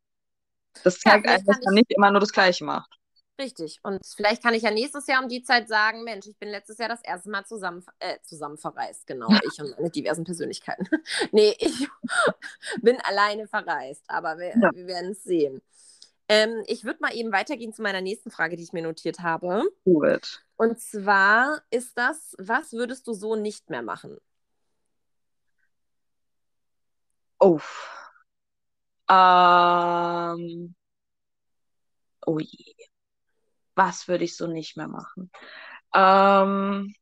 [0.83, 2.91] das Ja, zeigt vielleicht einem, dass man nicht immer nur das Gleiche macht.
[3.37, 3.79] Richtig.
[3.83, 6.77] Und vielleicht kann ich ja nächstes Jahr um die Zeit sagen, Mensch, ich bin letztes
[6.77, 9.05] Jahr das erste Mal zusammen, äh, zusammen verreist.
[9.07, 10.87] Genau, ich und meine diversen Persönlichkeiten.
[11.31, 11.87] nee, ich
[12.81, 14.71] bin alleine verreist, aber wir, Ja.
[14.73, 15.61] wir werden es sehen.
[16.27, 19.63] Ähm, ich würde mal eben weitergehen zu meiner nächsten Frage, die ich mir notiert habe.
[19.85, 20.43] It.
[20.55, 24.17] Und zwar ist das, was würdest du so nicht mehr machen?
[27.39, 27.59] Oh.
[29.09, 30.73] Ähm,
[32.25, 32.73] oh je.
[33.75, 35.29] Was würde ich so nicht mehr machen?
[35.93, 36.95] Ähm,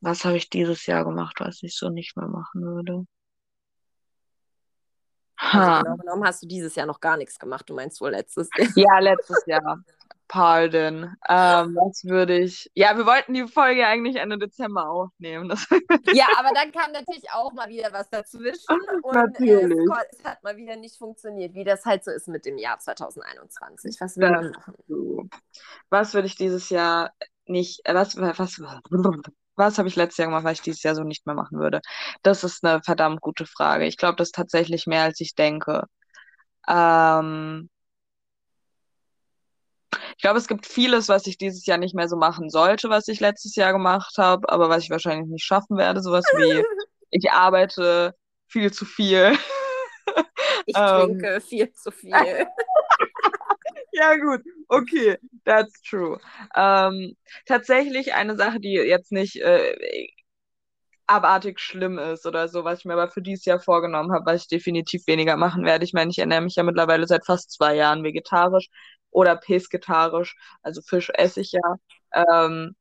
[0.00, 3.06] was habe ich dieses Jahr gemacht, was ich so nicht mehr machen würde?
[5.36, 5.82] Also Ha.
[5.82, 7.68] genau genommen hast du dieses Jahr noch gar nichts gemacht.
[7.68, 8.68] Du meinst wohl letztes Jahr.
[8.76, 9.82] Ja, letztes Jahr.
[10.30, 11.16] Pardon.
[11.28, 12.70] Ähm, was würde ich.
[12.74, 15.50] Ja, wir wollten die Folge eigentlich Ende Dezember aufnehmen.
[16.12, 19.76] Ja, aber dann kam natürlich auch mal wieder was dazwischen und Natürlich.
[19.76, 22.46] Äh, es, kon- es hat mal wieder nicht funktioniert, wie das halt so ist mit
[22.46, 23.96] dem Jahr 2021.
[24.00, 24.74] Was will man machen?
[24.86, 25.28] So.
[25.88, 27.10] Was würde ich dieses Jahr
[27.46, 28.60] nicht, äh, was, was,
[29.56, 31.80] was habe ich letztes Jahr gemacht, was ich dieses Jahr so nicht mehr machen würde?
[32.22, 33.86] Das ist eine verdammt gute Frage.
[33.86, 35.84] Ich glaube, das ist tatsächlich mehr, als ich denke.
[36.68, 37.68] Ähm,
[40.20, 43.08] ich glaube, es gibt vieles, was ich dieses Jahr nicht mehr so machen sollte, was
[43.08, 46.02] ich letztes Jahr gemacht habe, aber was ich wahrscheinlich nicht schaffen werde.
[46.02, 46.62] Sowas wie,
[47.10, 48.14] ich arbeite
[48.46, 49.32] viel zu viel.
[50.66, 50.84] Ich Ähm.
[50.84, 52.12] trinke viel zu viel.
[53.92, 56.18] Ja, gut, okay, that's true.
[56.54, 60.08] Ähm, tatsächlich eine Sache, die jetzt nicht äh,
[61.06, 64.42] abartig schlimm ist oder so, was ich mir aber für dieses Jahr vorgenommen habe, was
[64.42, 65.84] ich definitiv weniger machen werde.
[65.84, 68.68] Ich meine, ich ernähre mich ja mittlerweile seit fast zwei Jahren vegetarisch
[69.10, 71.76] oder pesketarisch, also Fisch esse ich ja.
[72.12, 72.74] Ähm,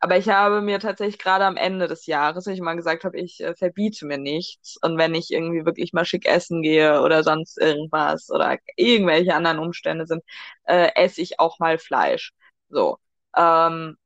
[0.00, 3.40] Aber ich habe mir tatsächlich gerade am Ende des Jahres, ich mal gesagt habe, ich
[3.42, 4.76] äh, verbiete mir nichts.
[4.82, 9.58] Und wenn ich irgendwie wirklich mal schick essen gehe oder sonst irgendwas oder irgendwelche anderen
[9.58, 10.22] Umstände sind,
[10.64, 12.32] äh, esse ich auch mal Fleisch.
[12.68, 12.98] So.
[13.36, 13.96] Ähm,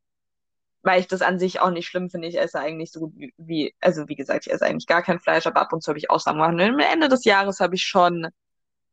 [0.83, 2.29] weil ich das an sich auch nicht schlimm finde.
[2.29, 5.21] Ich esse eigentlich so gut wie, wie, also wie gesagt, ich esse eigentlich gar kein
[5.21, 6.55] Fleisch, aber ab und zu habe ich Ausnahmen gemacht.
[6.55, 8.29] Und am Ende des Jahres habe ich schon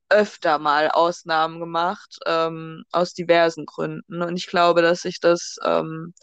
[0.10, 4.22] öfter mal Ausnahmen gemacht, ähm, aus diversen Gründen.
[4.22, 6.14] Und ich glaube, dass ich das ähm,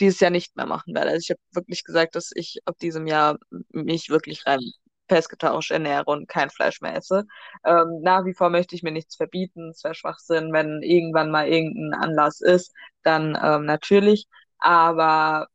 [0.00, 1.10] dieses Jahr nicht mehr machen werde.
[1.10, 3.38] Also ich habe wirklich gesagt, dass ich ab diesem Jahr
[3.70, 4.60] mich wirklich rein
[5.08, 7.26] pesketarisch ernähre und kein Fleisch mehr esse.
[7.64, 9.70] Ähm, nach wie vor möchte ich mir nichts verbieten.
[9.70, 12.72] Es wäre Schwachsinn, wenn irgendwann mal irgendein Anlass ist,
[13.02, 14.28] dann ähm, natürlich.
[14.58, 15.48] Aber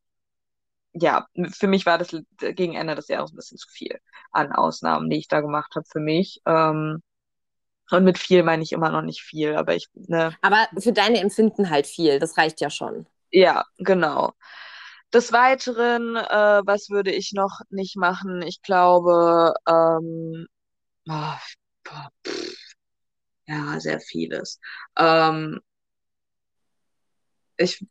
[0.93, 4.00] ja, für mich war das gegen Ende des Jahres ein bisschen zu viel
[4.32, 6.41] an Ausnahmen, die ich da gemacht habe für mich.
[6.45, 7.02] Ähm,
[7.91, 10.36] und mit viel meine ich immer noch nicht viel, aber ich, ne.
[10.41, 13.06] Aber für deine Empfinden halt viel, das reicht ja schon.
[13.32, 14.34] Ja, genau.
[15.13, 18.41] Des Weiteren, äh, was würde ich noch nicht machen?
[18.41, 20.48] Ich glaube, ähm,
[21.08, 21.34] oh,
[21.88, 22.56] pff,
[23.48, 24.60] ja, sehr vieles.
[24.98, 25.62] Ähm,
[27.58, 27.86] ich.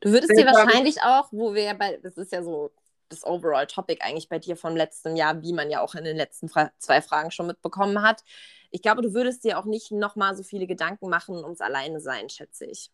[0.00, 2.72] Du würdest dir wahrscheinlich auch, wo wir ja bei, das ist ja so
[3.08, 6.48] das Overall-Topic eigentlich bei dir vom letzten Jahr, wie man ja auch in den letzten
[6.48, 8.22] Fra zwei Fragen schon mitbekommen hat.
[8.70, 12.28] Ich glaube, du würdest dir auch nicht nochmal so viele Gedanken machen ums Alleine sein,
[12.28, 12.90] schätze ich.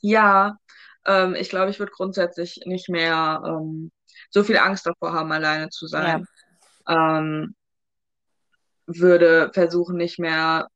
[0.00, 0.58] Ja,
[1.06, 3.92] ähm, ich glaube, ich würde grundsätzlich nicht mehr ähm,
[4.30, 6.26] so viel Angst davor haben, alleine zu sein.
[6.88, 7.18] Ja.
[7.18, 7.54] Ähm,
[8.86, 10.68] würde versuchen, nicht mehr,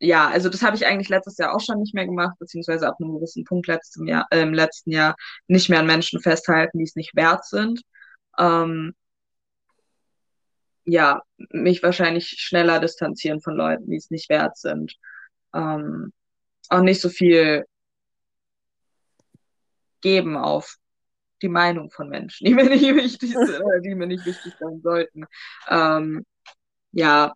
[0.00, 2.96] ja, also das habe ich eigentlich letztes Jahr auch schon nicht mehr gemacht, beziehungsweise ab
[3.00, 5.16] einem gewissen Punkt letztem Jahr, äh, im letzten Jahr
[5.48, 7.82] nicht mehr an Menschen festhalten, die es nicht wert sind.
[8.38, 8.94] Ähm,
[10.84, 14.94] ja, mich wahrscheinlich schneller distanzieren von Leuten, die es nicht wert sind.
[15.54, 16.12] Ähm,
[16.68, 17.64] auch nicht so viel
[20.00, 20.76] geben auf
[21.42, 24.80] die Meinung von Menschen, die mir nicht wichtig sind oder die mir nicht wichtig sein
[24.80, 25.24] sollten.
[25.68, 26.24] Ähm,
[26.92, 27.34] ja,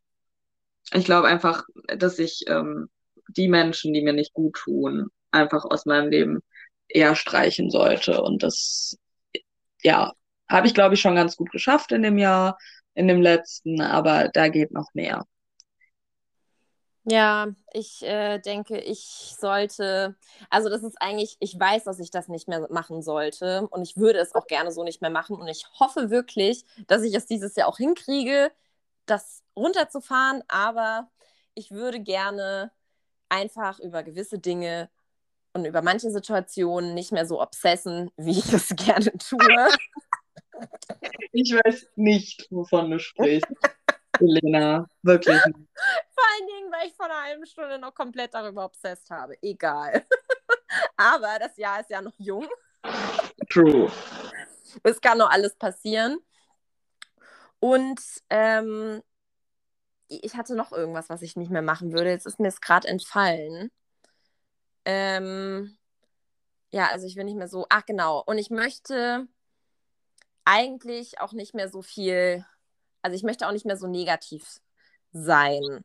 [0.92, 1.64] ich glaube einfach,
[1.96, 2.88] dass ich ähm,
[3.28, 6.40] die Menschen, die mir nicht gut tun, einfach aus meinem Leben
[6.88, 8.22] eher streichen sollte.
[8.22, 8.96] Und das,
[9.82, 10.12] ja,
[10.48, 12.58] habe ich, glaube ich, schon ganz gut geschafft in dem Jahr,
[12.94, 15.24] in dem letzten, aber da geht noch mehr.
[17.04, 20.14] Ja, ich äh, denke, ich sollte,
[20.50, 23.96] also das ist eigentlich, ich weiß, dass ich das nicht mehr machen sollte und ich
[23.96, 27.26] würde es auch gerne so nicht mehr machen und ich hoffe wirklich, dass ich es
[27.26, 28.52] dieses Jahr auch hinkriege,
[29.06, 31.10] das runterzufahren, aber
[31.54, 32.72] ich würde gerne
[33.28, 34.90] einfach über gewisse Dinge
[35.52, 39.68] und über manche Situationen nicht mehr so obsessen, wie ich es gerne tue.
[41.32, 43.46] Ich weiß nicht, wovon du sprichst.
[44.20, 45.40] Elena, wirklich.
[45.40, 49.36] Vor allen Dingen, weil ich vor einer halben Stunde noch komplett darüber obsessed habe.
[49.42, 50.04] Egal.
[50.96, 52.46] Aber das Jahr ist ja noch jung.
[53.50, 53.90] True.
[54.82, 56.18] Es kann noch alles passieren.
[57.58, 59.02] Und ähm,
[60.22, 62.10] ich hatte noch irgendwas, was ich nicht mehr machen würde.
[62.10, 63.70] Jetzt ist mir es gerade entfallen.
[64.84, 65.76] Ähm,
[66.72, 67.66] ja, also ich will nicht mehr so.
[67.70, 68.22] Ach, genau.
[68.26, 69.28] Und ich möchte
[70.44, 72.44] eigentlich auch nicht mehr so viel
[73.02, 74.60] also ich möchte auch nicht mehr so negativ
[75.12, 75.84] sein,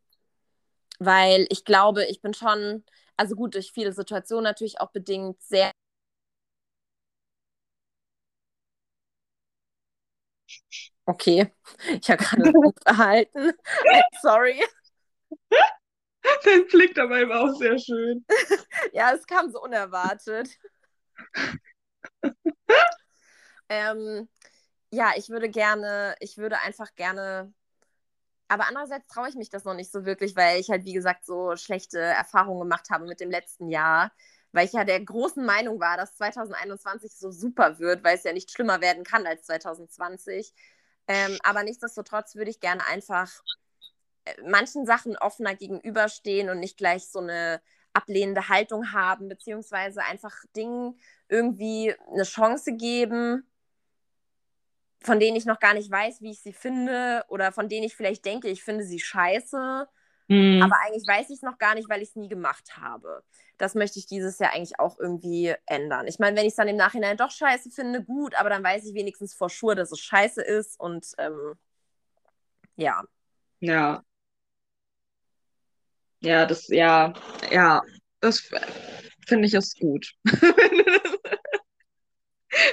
[1.00, 2.84] weil ich glaube, ich bin schon,
[3.18, 5.72] also gut, durch viele Situationen natürlich auch bedingt sehr.
[11.08, 11.50] Okay,
[12.02, 13.54] ich habe gerade gut erhalten.
[14.22, 14.62] Sorry.
[16.43, 18.26] Dein Blick dabei war auch sehr schön.
[18.93, 20.50] ja, es kam so unerwartet.
[23.70, 24.28] ähm,
[24.91, 27.54] ja, ich würde gerne, ich würde einfach gerne,
[28.50, 31.26] aber andererseits traue ich mich das noch nicht so wirklich, weil ich halt, wie gesagt,
[31.26, 34.12] so schlechte Erfahrungen gemacht habe mit dem letzten Jahr,
[34.52, 38.34] weil ich ja der großen Meinung war, dass 2021 so super wird, weil es ja
[38.34, 40.54] nicht schlimmer werden kann als 2020.
[41.08, 43.41] Ähm, aber nichtsdestotrotz würde ich gerne einfach
[44.26, 47.62] äh, manchen Sachen offener gegenüberstehen und nicht gleich so eine
[47.93, 53.48] ablehnende Haltung haben, beziehungsweise einfach Dingen irgendwie eine Chance geben
[55.02, 57.96] von denen ich noch gar nicht weiß, wie ich sie finde oder von denen ich
[57.96, 59.88] vielleicht denke, ich finde sie scheiße.
[60.28, 60.62] Mhm.
[60.62, 63.24] Aber eigentlich weiß ich es noch gar nicht, weil ich es nie gemacht habe.
[63.58, 66.08] Das möchte ich dieses Jahr eigentlich auch irgendwie ändern.
[66.08, 68.86] Ich meine, wenn ich es dann im Nachhinein doch scheiße finde, gut, aber dann weiß
[68.86, 71.54] ich wenigstens vor sure, dass es scheiße ist und ähm,
[72.76, 73.04] ja.
[73.60, 74.04] Ja.
[76.20, 77.13] Ja, das, ja,
[77.52, 77.82] ja,
[78.20, 78.50] das
[79.28, 80.13] finde ich ist gut.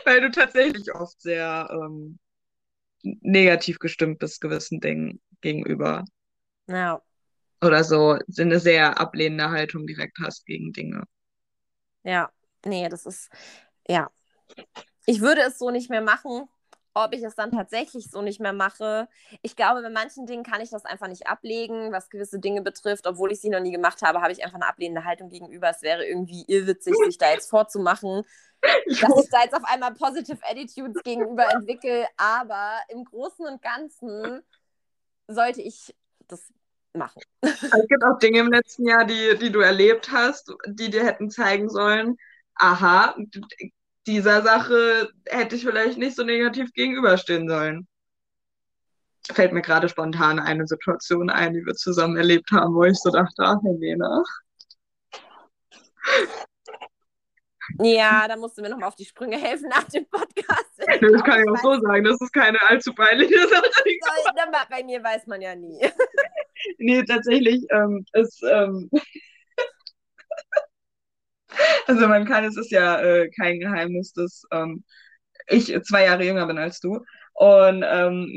[0.04, 2.18] Weil du tatsächlich oft sehr ähm,
[3.02, 6.04] negativ gestimmt bist gewissen Dingen gegenüber.
[6.66, 7.02] Ja.
[7.64, 11.04] Oder so eine sehr ablehnende Haltung direkt hast gegen Dinge.
[12.02, 12.30] Ja.
[12.64, 13.30] nee, das ist,
[13.88, 14.10] ja.
[15.06, 16.48] Ich würde es so nicht mehr machen.
[16.96, 19.08] Ob ich es dann tatsächlich so nicht mehr mache.
[19.42, 23.08] Ich glaube, bei manchen Dingen kann ich das einfach nicht ablegen, was gewisse Dinge betrifft.
[23.08, 25.70] Obwohl ich sie noch nie gemacht habe, habe ich einfach eine ablehnende Haltung gegenüber.
[25.70, 28.22] Es wäre irgendwie irrwitzig, sich da jetzt vorzumachen,
[28.62, 32.06] dass ich da jetzt auf einmal Positive Attitudes gegenüber entwickle.
[32.16, 34.42] Aber im Großen und Ganzen
[35.26, 35.96] sollte ich
[36.28, 36.52] das
[36.94, 37.22] machen.
[37.42, 41.30] Es gibt auch Dinge im letzten Jahr, die, die du erlebt hast, die dir hätten
[41.30, 42.16] zeigen sollen,
[42.54, 43.14] aha,
[44.06, 47.86] dieser Sache hätte ich vielleicht nicht so negativ gegenüberstehen sollen.
[49.32, 53.10] Fällt mir gerade spontan eine Situation ein, die wir zusammen erlebt haben, wo ich so
[53.10, 54.22] dachte, ach, Helena.
[57.78, 60.64] Ja, da musst du mir nochmal auf die Sprünge helfen nach dem Podcast.
[61.00, 63.70] Das kann ich auch so sagen, das ist keine allzu peinliche Sache.
[64.68, 65.80] Bei mir weiß man ja nie.
[66.78, 68.90] Nee, tatsächlich ähm, ist, ähm,
[71.86, 74.84] also man kann, es ist ja äh, kein Geheimnis, dass ähm,
[75.48, 77.04] ich zwei Jahre jünger bin als du.
[77.34, 78.36] Und ähm,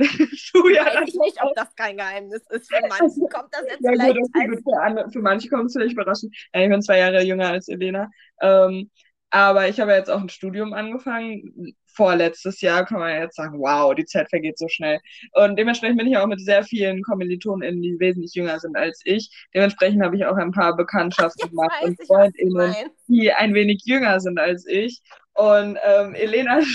[0.53, 0.85] du ja.
[0.85, 2.73] Weiß ich nicht, ob das kein Geheimnis ist.
[2.73, 4.63] Für manche kommt das jetzt ja, vielleicht gut, als...
[4.63, 6.35] für, andere, für manche kommt es vielleicht überraschend.
[6.53, 8.09] Ja, ich bin zwei Jahre jünger als Elena.
[8.41, 8.89] Ähm,
[9.29, 11.75] aber ich habe jetzt auch ein Studium angefangen.
[11.85, 14.99] Vorletztes Jahr kann man jetzt sagen, wow, die Zeit vergeht so schnell.
[15.33, 19.29] Und dementsprechend bin ich auch mit sehr vielen Kommilitonen, die wesentlich jünger sind als ich.
[19.53, 22.75] Dementsprechend habe ich auch ein paar Bekanntschaften gemacht und Freundinnen,
[23.07, 25.01] die ein wenig jünger sind als ich.
[25.33, 26.59] Und ähm, Elena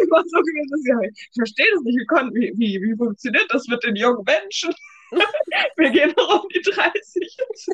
[0.00, 1.96] ich war so gewesen, ich verstehe das nicht,
[2.34, 4.74] wie, wie, wie funktioniert das mit den jungen Menschen?
[5.76, 7.72] Wir gehen noch um die 30 zu.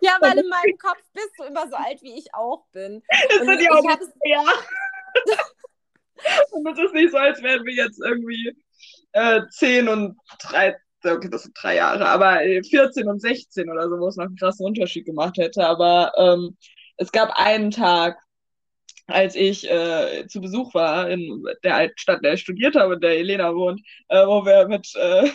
[0.00, 3.02] Ja, weil in meinem Kopf bist du immer so alt, wie ich auch bin.
[3.28, 4.12] Das sind ja auch es...
[4.24, 4.42] ja.
[6.52, 8.56] Und es ist nicht so, als wären wir jetzt irgendwie
[9.12, 13.88] äh, 10 und 13, okay, das sind drei Jahre, aber 14 äh, und 16 oder
[13.88, 15.66] so, wo es noch einen krassen Unterschied gemacht hätte.
[15.66, 16.56] Aber ähm,
[16.96, 18.18] es gab einen Tag,
[19.06, 22.94] als ich äh, zu Besuch war in der alten Stadt, in der ich studiert habe,
[22.94, 25.28] in der Elena wohnt, äh, wo wir mit äh,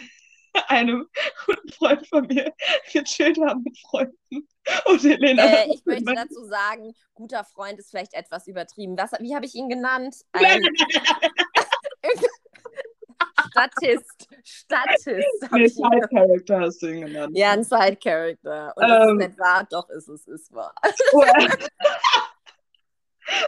[0.68, 1.08] einem
[1.46, 2.54] guten Freund von mir
[2.92, 4.48] gechillt haben mit Freunden.
[4.86, 5.46] Und Helena.
[5.46, 8.98] Äh, ich möchte dazu sagen, guter Freund ist vielleicht etwas übertrieben.
[8.98, 10.16] Was, wie habe ich ihn genannt?
[10.32, 10.62] Ein
[13.50, 14.28] Statist.
[14.44, 15.48] Statist.
[15.52, 17.38] Nee, Side-Character hast du ihn genannt.
[17.38, 18.74] Ja, ein Side-Character.
[18.76, 20.74] Und das ähm, ist nicht wahr, doch ist es, ist wahr.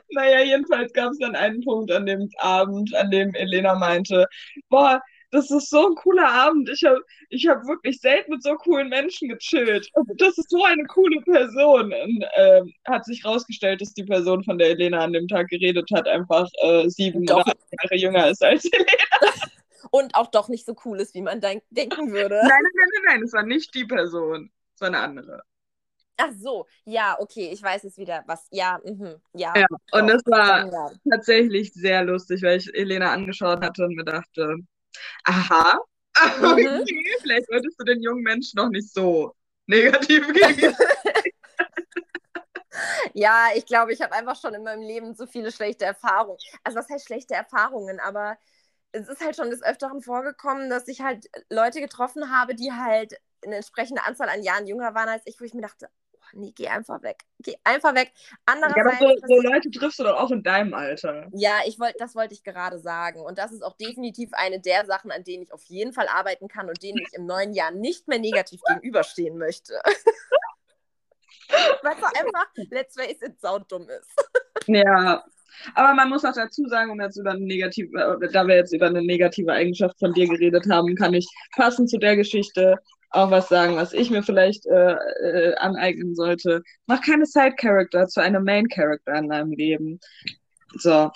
[0.09, 4.27] naja, jedenfalls gab es dann einen Punkt an dem Abend, an dem Elena meinte,
[4.69, 6.69] boah, das ist so ein cooler Abend.
[6.69, 9.89] Ich habe ich hab wirklich selten mit so coolen Menschen gechillt.
[10.17, 11.93] Das ist so eine coole Person.
[11.93, 15.89] Und äh, hat sich rausgestellt, dass die Person, von der Elena an dem Tag geredet
[15.93, 17.37] hat, einfach äh, sieben doch.
[17.37, 18.87] oder acht Jahre jünger ist als Elena.
[19.89, 22.35] Und auch doch nicht so cool ist, wie man denk denken würde.
[22.35, 24.51] Nein, nein, nein, nein, nein, es war nicht die Person.
[24.75, 25.43] Es war eine andere.
[26.17, 29.53] Ach so, ja, okay, ich weiß es wieder, was, ja, mh, ja.
[29.57, 30.91] Ja, und das war ja.
[31.09, 34.57] tatsächlich sehr lustig, weil ich Elena angeschaut hatte und mir dachte,
[35.23, 35.79] aha,
[36.41, 36.85] okay, mhm.
[37.21, 39.35] vielleicht solltest du den jungen Menschen noch nicht so
[39.67, 40.75] negativ gehen.
[43.13, 46.39] ja, ich glaube, ich habe einfach schon in meinem Leben so viele schlechte Erfahrungen.
[46.63, 48.37] Also was heißt schlechte Erfahrungen, aber
[48.91, 53.15] es ist halt schon des Öfteren vorgekommen, dass ich halt Leute getroffen habe, die halt
[53.43, 55.89] eine entsprechende Anzahl an Jahren jünger waren als ich, wo ich mir dachte,
[56.33, 57.23] nee, geh einfach weg.
[57.39, 58.11] Geh einfach weg.
[58.45, 61.27] Andererseits, ja, aber so, so Leute triffst du doch auch in deinem Alter.
[61.33, 63.21] Ja, ich wollt, das wollte ich gerade sagen.
[63.21, 66.47] Und das ist auch definitiv eine der Sachen, an denen ich auf jeden Fall arbeiten
[66.47, 69.79] kann und denen ich im neuen Jahr nicht mehr negativ gegenüberstehen möchte.
[71.81, 74.09] Weil es einfach, let's face it, saudumm ist.
[74.67, 75.23] ja,
[75.75, 78.73] aber man muss auch dazu sagen, um jetzt über eine negative, äh, da wir jetzt
[78.73, 82.77] über eine negative Eigenschaft von dir geredet haben, kann ich passend zu der Geschichte
[83.11, 86.63] auch was sagen, was ich mir vielleicht äh, äh, aneignen sollte.
[86.85, 89.99] Mach keine Side-Character zu einem Main-Character in deinem Leben.
[90.77, 90.89] So.
[90.89, 91.11] Ja,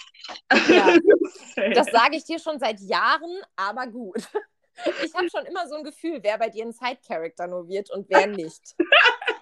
[1.73, 4.27] das sage ich dir schon seit Jahren, aber gut.
[5.03, 8.09] Ich habe schon immer so ein Gefühl, wer bei dir ein Side-Character nur wird und
[8.09, 8.75] wer nicht.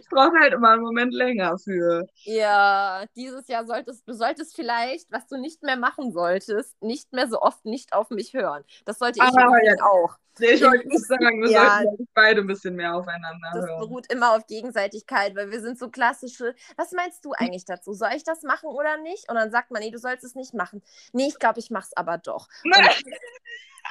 [0.00, 2.06] Ich brauche halt immer einen Moment länger für.
[2.24, 7.28] Ja, dieses Jahr solltest du solltest vielleicht, was du nicht mehr machen solltest, nicht mehr
[7.28, 8.64] so oft nicht auf mich hören.
[8.84, 9.74] Das sollte ich ah, ja.
[9.84, 10.16] auch.
[10.38, 13.80] Nee, ich wollte nicht sagen, wir ja, sollten beide ein bisschen mehr aufeinander das hören.
[13.80, 16.54] Das beruht immer auf Gegenseitigkeit, weil wir sind so klassische.
[16.76, 17.92] Was meinst du eigentlich dazu?
[17.92, 19.28] Soll ich das machen oder nicht?
[19.28, 20.82] Und dann sagt man, nee, du sollst es nicht machen.
[21.12, 22.48] Nee, ich glaube, ich mache es aber doch.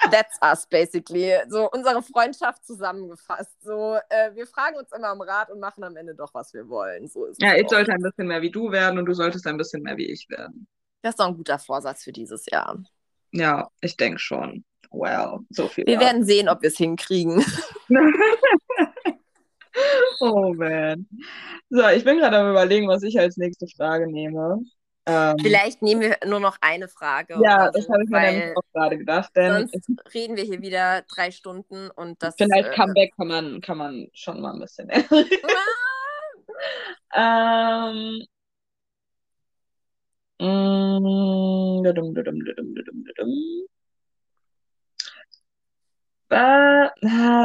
[0.09, 1.33] That's us basically.
[1.49, 3.61] So unsere Freundschaft zusammengefasst.
[3.61, 6.67] So, äh, wir fragen uns immer am Rat und machen am Ende doch, was wir
[6.69, 7.07] wollen.
[7.07, 9.83] So ja, ich sollte ein bisschen mehr wie du werden und du solltest ein bisschen
[9.83, 10.67] mehr wie ich werden.
[11.01, 12.81] Das ist doch ein guter Vorsatz für dieses Jahr.
[13.31, 14.63] Ja, ich denke schon.
[14.91, 15.85] Well, so viel.
[15.85, 15.99] Wir ja.
[15.99, 17.43] werden sehen, ob wir es hinkriegen.
[20.19, 21.07] Oh man.
[21.69, 24.59] So, ich bin gerade am überlegen, was ich als nächste Frage nehme.
[25.07, 27.39] Ähm, Vielleicht nehmen wir nur noch eine Frage.
[27.41, 29.31] Ja, das so, habe ich mir nämlich auch gerade gedacht.
[29.35, 32.35] Denn sonst reden wir hier wieder drei Stunden und das.
[32.37, 34.91] Vielleicht äh, Comeback kann man, kann man schon mal ein bisschen.
[37.15, 38.23] ähm,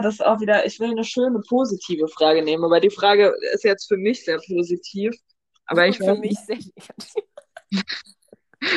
[0.03, 3.65] das ist auch wieder, ich will eine schöne positive Frage nehmen, aber die Frage ist
[3.65, 5.15] jetzt für mich sehr positiv.
[5.67, 7.26] Aber ich für mich sehr negativ.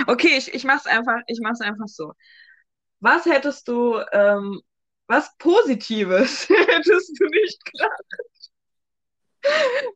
[0.08, 2.14] Okay, ich, ich mach's einfach, ich mach's einfach so.
[3.02, 4.62] Was hättest du, ähm,
[5.08, 8.04] was Positives hättest du nicht gedacht,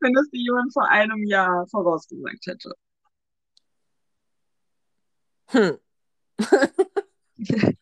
[0.01, 2.73] wenn das dir jemand vor einem Jahr vorausgesagt hätte?
[5.47, 5.77] Hm.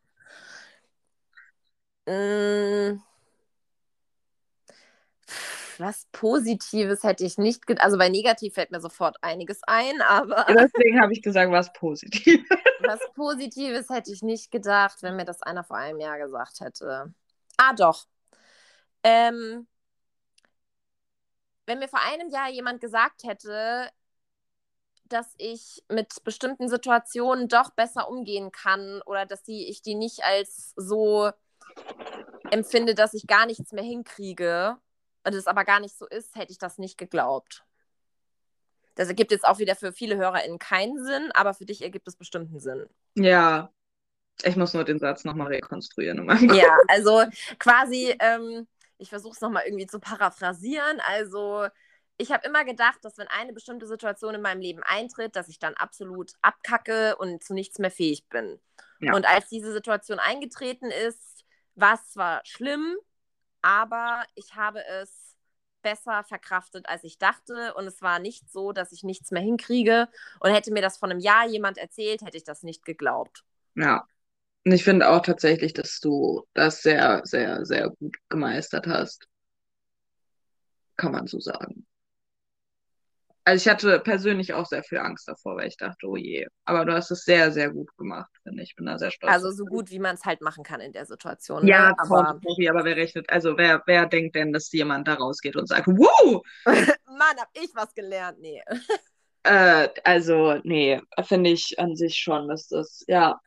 [2.07, 3.10] mm
[5.81, 10.47] was Positives hätte ich nicht, also bei negativ fällt mir sofort einiges ein, aber.
[10.47, 12.47] Ja, deswegen habe ich gesagt, was Positives.
[12.83, 17.13] Was Positives hätte ich nicht gedacht, wenn mir das einer vor einem Jahr gesagt hätte.
[17.55, 18.07] Ah, doch.
[19.03, 19.67] Ähm,
[21.67, 23.87] wenn mir vor einem Jahr jemand gesagt hätte,
[25.05, 30.23] dass ich mit bestimmten Situationen doch besser umgehen kann oder dass die, ich die nicht
[30.23, 31.29] als so
[32.49, 34.79] empfinde, dass ich gar nichts mehr hinkriege
[35.23, 37.63] und es aber gar nicht so ist, hätte ich das nicht geglaubt.
[38.95, 42.15] Das ergibt jetzt auch wieder für viele HörerInnen keinen Sinn, aber für dich ergibt es
[42.15, 42.87] bestimmten Sinn.
[43.15, 43.71] Ja,
[44.43, 46.27] ich muss nur den Satz nochmal rekonstruieren.
[46.53, 47.23] ja, also
[47.59, 48.67] quasi, ähm,
[48.97, 50.99] ich versuche es nochmal irgendwie zu paraphrasieren.
[51.07, 51.67] Also,
[52.17, 55.59] ich habe immer gedacht, dass wenn eine bestimmte Situation in meinem Leben eintritt, dass ich
[55.59, 58.59] dann absolut abkacke und zu nichts mehr fähig bin.
[58.99, 59.15] Ja.
[59.15, 61.43] Und als diese Situation eingetreten ist,
[61.75, 62.95] war es zwar schlimm,
[63.61, 65.31] aber ich habe es
[65.81, 67.73] besser verkraftet, als ich dachte.
[67.75, 70.07] Und es war nicht so, dass ich nichts mehr hinkriege.
[70.39, 73.43] Und hätte mir das vor einem Jahr jemand erzählt, hätte ich das nicht geglaubt.
[73.75, 74.05] Ja.
[74.63, 79.27] Und ich finde auch tatsächlich, dass du das sehr, sehr, sehr gut gemeistert hast.
[80.97, 81.87] Kann man so sagen.
[83.43, 86.45] Also ich hatte persönlich auch sehr viel Angst davor, weil ich dachte, oh je.
[86.65, 88.71] Aber du hast es sehr, sehr gut gemacht, finde ich.
[88.71, 89.33] Ich bin da sehr stolz.
[89.33, 91.65] Also so gut, wie man es halt machen kann in der Situation.
[91.65, 91.95] Ja, ne?
[91.97, 92.39] aber...
[92.43, 95.87] Sorry, aber wer rechnet, also wer, wer denkt denn, dass jemand da rausgeht und sagt,
[95.87, 96.43] wow!
[96.65, 98.39] Mann, hab ich was gelernt?
[98.39, 98.61] Nee.
[99.43, 103.39] äh, also, nee, finde ich an sich schon, dass das, ja,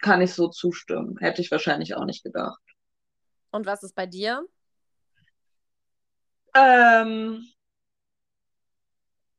[0.00, 1.16] kann ich so zustimmen.
[1.18, 2.60] Hätte ich wahrscheinlich auch nicht gedacht.
[3.50, 4.44] Und was ist bei dir?
[6.54, 7.44] Ähm,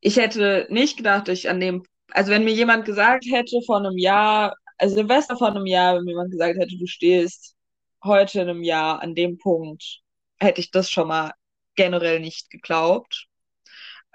[0.02, 3.78] ich hätte nicht gedacht, dass ich an dem, also wenn mir jemand gesagt hätte vor
[3.78, 7.56] einem Jahr, also Silvester vor einem Jahr, wenn mir jemand gesagt hätte, du stehst
[8.04, 10.02] heute in einem Jahr an dem Punkt,
[10.40, 11.34] hätte ich das schon mal
[11.76, 13.28] generell nicht geglaubt.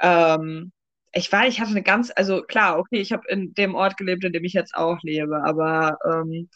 [0.01, 0.73] Ähm,
[1.13, 4.25] ich war, ich hatte eine ganz, also klar, okay, ich habe in dem Ort gelebt,
[4.25, 6.49] in dem ich jetzt auch lebe, aber ähm,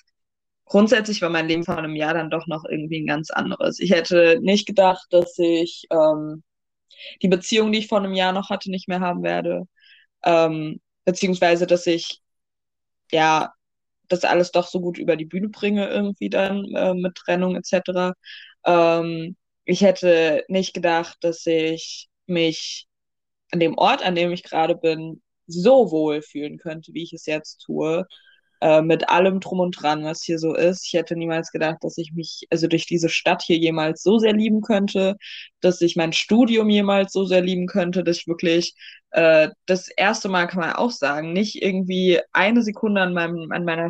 [0.65, 3.79] grundsätzlich war mein Leben vor einem Jahr dann doch noch irgendwie ein ganz anderes.
[3.81, 6.43] Ich hätte nicht gedacht, dass ich ähm,
[7.23, 9.67] die Beziehung, die ich vor einem Jahr noch hatte, nicht mehr haben werde.
[10.25, 12.21] Ähm, beziehungsweise, dass ich
[13.13, 13.53] ja
[14.09, 18.15] das alles doch so gut über die Bühne bringe, irgendwie dann äh, mit Trennung etc.
[18.65, 22.87] Ähm, ich hätte nicht gedacht, dass ich mich
[23.53, 27.27] an dem Ort, an dem ich gerade bin, so wohl fühlen könnte, wie ich es
[27.27, 28.07] jetzt tue.
[28.61, 30.85] Äh, mit allem drum und dran, was hier so ist.
[30.87, 34.33] Ich hätte niemals gedacht, dass ich mich, also durch diese Stadt hier jemals so sehr
[34.33, 35.17] lieben könnte,
[35.61, 38.75] dass ich mein Studium jemals so sehr lieben könnte, dass ich wirklich
[39.11, 43.65] äh, das erste Mal kann man auch sagen, nicht irgendwie eine Sekunde an meinem, an
[43.65, 43.89] meiner,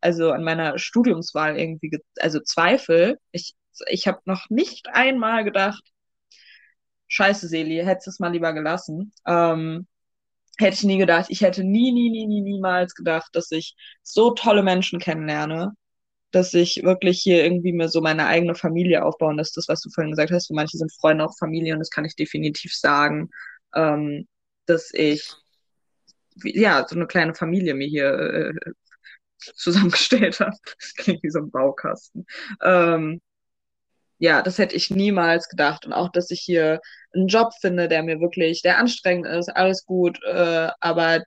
[0.00, 3.18] also an meiner Studiumswahl irgendwie, also Zweifel.
[3.32, 3.54] Ich,
[3.88, 5.82] ich habe noch nicht einmal gedacht,
[7.08, 9.12] Scheiße, Seli, hättest es mal lieber gelassen.
[9.26, 9.86] Ähm,
[10.58, 11.26] hätte ich nie gedacht.
[11.28, 15.72] Ich hätte nie, nie, nie, nie, niemals gedacht, dass ich so tolle Menschen kennenlerne,
[16.30, 19.36] dass ich wirklich hier irgendwie mir so meine eigene Familie aufbauen.
[19.36, 20.48] Das ist das, was du vorhin gesagt hast.
[20.48, 23.30] Für manche sind Freunde auch Familie und das kann ich definitiv sagen,
[23.74, 24.26] ähm,
[24.66, 25.32] dass ich
[26.44, 28.52] ja so eine kleine Familie mir hier äh,
[29.56, 30.56] zusammengestellt habe.
[30.78, 32.26] Das klingt wie so ein Baukasten.
[32.62, 33.20] Ähm,
[34.18, 35.86] ja, das hätte ich niemals gedacht.
[35.86, 36.80] Und auch, dass ich hier
[37.14, 41.22] einen Job finde, der mir wirklich, der anstrengend ist, alles gut, äh, aber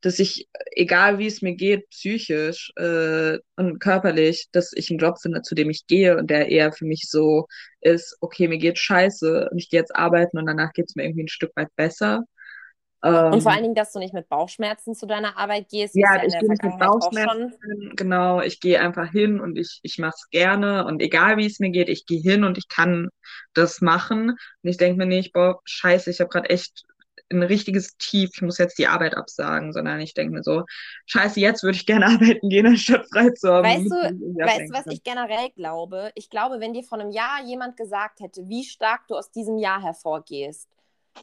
[0.00, 5.18] dass ich, egal wie es mir geht, psychisch äh, und körperlich, dass ich einen Job
[5.20, 7.46] finde, zu dem ich gehe und der eher für mich so
[7.80, 11.04] ist, okay, mir geht scheiße und ich gehe jetzt arbeiten und danach geht es mir
[11.04, 12.24] irgendwie ein Stück weit besser.
[13.04, 15.94] Ähm, und vor allen Dingen, dass du nicht mit Bauchschmerzen zu deiner Arbeit gehst.
[15.96, 17.92] Ja, ja ich gehe nicht mit Bauchschmerzen.
[17.96, 20.86] Genau, ich gehe einfach hin und ich, ich mache es gerne.
[20.86, 23.08] Und egal wie es mir geht, ich gehe hin und ich kann
[23.54, 24.30] das machen.
[24.30, 26.84] Und ich denke mir nicht, boah, scheiße, ich habe gerade echt
[27.32, 30.64] ein richtiges Tief, ich muss jetzt die Arbeit absagen, sondern ich denke mir so,
[31.06, 33.66] scheiße, jetzt würde ich gerne arbeiten gehen, anstatt frei zu haben.
[33.66, 36.12] Weißt du, weißt du, was ich generell glaube?
[36.14, 39.58] Ich glaube, wenn dir vor einem Jahr jemand gesagt hätte, wie stark du aus diesem
[39.58, 40.68] Jahr hervorgehst,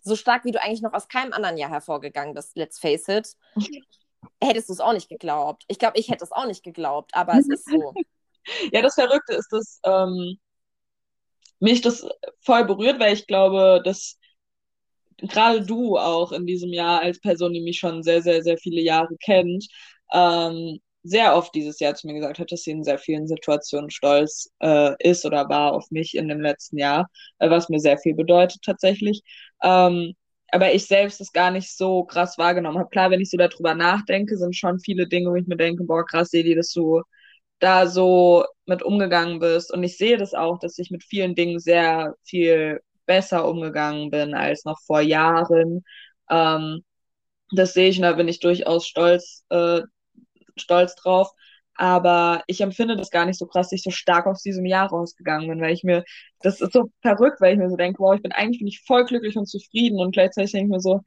[0.02, 3.36] so stark wie du eigentlich noch aus keinem anderen Jahr hervorgegangen bist, let's face it,
[4.42, 5.64] hättest du es auch nicht geglaubt.
[5.68, 7.94] Ich glaube, ich hätte es auch nicht geglaubt, aber es ist so.
[8.72, 10.40] ja, das Verrückte ist, dass ähm,
[11.60, 12.08] mich das
[12.42, 14.18] voll berührt, weil ich glaube, dass
[15.18, 18.82] gerade du auch in diesem Jahr als Person, die mich schon sehr, sehr, sehr viele
[18.82, 19.68] Jahre kennt,
[20.14, 23.90] ähm, sehr oft dieses Jahr zu mir gesagt hat, dass sie in sehr vielen Situationen
[23.90, 27.98] stolz äh, ist oder war auf mich in dem letzten Jahr, äh, was mir sehr
[27.98, 29.22] viel bedeutet tatsächlich.
[29.64, 30.14] Ähm,
[30.52, 32.90] aber ich selbst es gar nicht so krass wahrgenommen habe.
[32.90, 36.06] Klar, wenn ich so darüber nachdenke, sind schon viele Dinge, wo ich mir denke, boah,
[36.06, 37.04] krass, Sedi, dass du
[37.60, 39.72] da so mit umgegangen bist.
[39.74, 44.34] Und ich sehe das auch, dass ich mit vielen Dingen sehr viel besser umgegangen bin
[44.34, 45.84] als noch vor Jahren.
[46.30, 46.84] Ähm,
[47.52, 49.82] das sehe ich und da bin ich durchaus stolz, äh,
[50.60, 51.32] stolz drauf.
[51.76, 54.90] Aber ich empfinde das gar nicht so krass, dass ich so stark aus diesem Jahr
[54.90, 56.04] rausgegangen bin, weil ich mir,
[56.42, 58.82] das ist so verrückt, weil ich mir so denke, wow, ich bin eigentlich bin ich
[58.86, 61.02] voll glücklich und zufrieden und gleichzeitig denke ich mir so,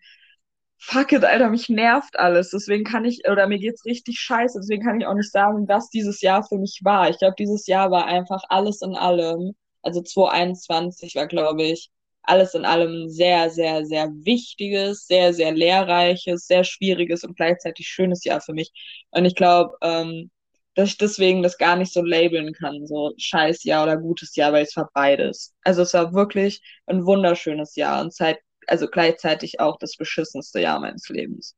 [0.78, 2.50] fuck it, Alter, mich nervt alles.
[2.50, 5.88] Deswegen kann ich, oder mir geht's richtig scheiße, deswegen kann ich auch nicht sagen, was
[5.90, 7.08] dieses Jahr für mich war.
[7.10, 9.54] Ich glaube, dieses Jahr war einfach alles in allem.
[9.82, 11.90] Also 2021 war, glaube ich,
[12.22, 18.24] alles in allem sehr, sehr, sehr wichtiges, sehr, sehr lehrreiches, sehr schwieriges und gleichzeitig schönes
[18.24, 18.72] Jahr für mich.
[19.10, 20.30] Und ich glaube, ähm,
[20.74, 24.52] dass ich deswegen das gar nicht so labeln kann, so scheiß Jahr oder gutes Jahr,
[24.52, 25.54] weil es war beides.
[25.62, 30.80] Also es war wirklich ein wunderschönes Jahr und Zeit, also gleichzeitig auch das beschissenste Jahr
[30.80, 31.56] meines Lebens.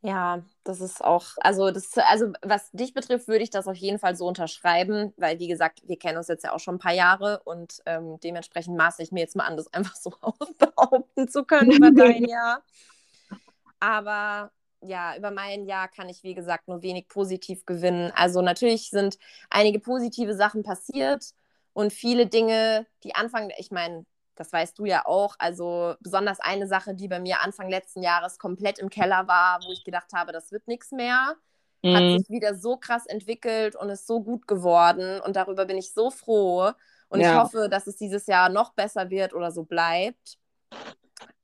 [0.00, 3.98] Ja, das ist auch, also das, also was dich betrifft, würde ich das auf jeden
[3.98, 6.94] Fall so unterschreiben, weil wie gesagt, wir kennen uns jetzt ja auch schon ein paar
[6.94, 10.10] Jahre und ähm, dementsprechend maße ich mir jetzt mal an, das einfach so
[10.58, 12.62] behaupten zu können über dein Jahr.
[13.78, 14.50] Aber
[14.80, 18.12] ja, über mein Jahr kann ich, wie gesagt, nur wenig positiv gewinnen.
[18.14, 19.18] Also natürlich sind
[19.50, 21.32] einige positive Sachen passiert
[21.72, 24.04] und viele Dinge, die Anfang, ich meine,
[24.36, 28.38] das weißt du ja auch, also besonders eine Sache, die bei mir Anfang letzten Jahres
[28.38, 31.34] komplett im Keller war, wo ich gedacht habe, das wird nichts mehr,
[31.82, 31.94] mhm.
[31.94, 35.92] hat sich wieder so krass entwickelt und ist so gut geworden und darüber bin ich
[35.92, 36.72] so froh
[37.08, 37.30] und ja.
[37.30, 40.38] ich hoffe, dass es dieses Jahr noch besser wird oder so bleibt.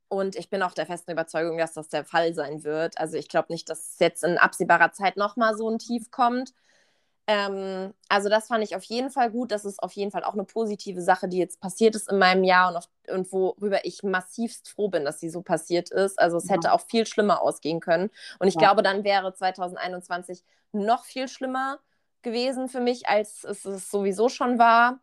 [0.08, 2.98] Und ich bin auch der festen Überzeugung, dass das der Fall sein wird.
[2.98, 6.52] Also ich glaube nicht, dass es jetzt in absehbarer Zeit nochmal so ein Tief kommt.
[7.32, 9.52] Ähm, also das fand ich auf jeden Fall gut.
[9.52, 12.42] Das ist auf jeden Fall auch eine positive Sache, die jetzt passiert ist in meinem
[12.42, 16.18] Jahr und, auf, und worüber ich massivst froh bin, dass sie so passiert ist.
[16.18, 16.56] Also es ja.
[16.56, 18.10] hätte auch viel schlimmer ausgehen können.
[18.40, 18.60] Und ich ja.
[18.62, 21.78] glaube, dann wäre 2021 noch viel schlimmer
[22.22, 24.98] gewesen für mich, als es, es sowieso schon war.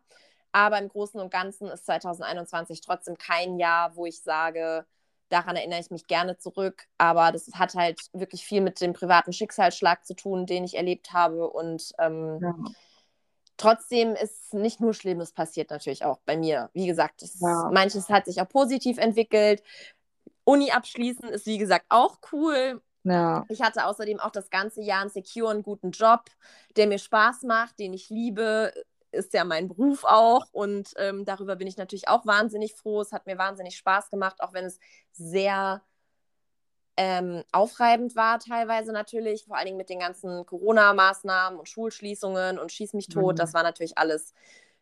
[0.52, 4.84] Aber im Großen und Ganzen ist 2021 trotzdem kein Jahr, wo ich sage,
[5.28, 6.84] daran erinnere ich mich gerne zurück.
[6.98, 11.12] Aber das hat halt wirklich viel mit dem privaten Schicksalsschlag zu tun, den ich erlebt
[11.12, 11.48] habe.
[11.48, 12.54] Und ähm, ja.
[13.56, 16.70] trotzdem ist nicht nur Schlimmes passiert, natürlich auch bei mir.
[16.72, 17.70] Wie gesagt, ist, ja.
[17.72, 19.62] manches hat sich auch positiv entwickelt.
[20.44, 22.80] Uni abschließen ist, wie gesagt, auch cool.
[23.04, 23.44] Ja.
[23.48, 26.24] Ich hatte außerdem auch das ganze Jahr einen secure und guten Job,
[26.76, 28.72] der mir Spaß macht, den ich liebe
[29.10, 33.00] ist ja mein Beruf auch und ähm, darüber bin ich natürlich auch wahnsinnig froh.
[33.00, 34.78] Es hat mir wahnsinnig Spaß gemacht, auch wenn es
[35.12, 35.82] sehr
[36.96, 42.72] ähm, aufreibend war teilweise natürlich, vor allen Dingen mit den ganzen Corona-Maßnahmen und Schulschließungen und
[42.72, 43.34] Schieß mich tot.
[43.34, 43.38] Mhm.
[43.38, 44.34] Das war natürlich alles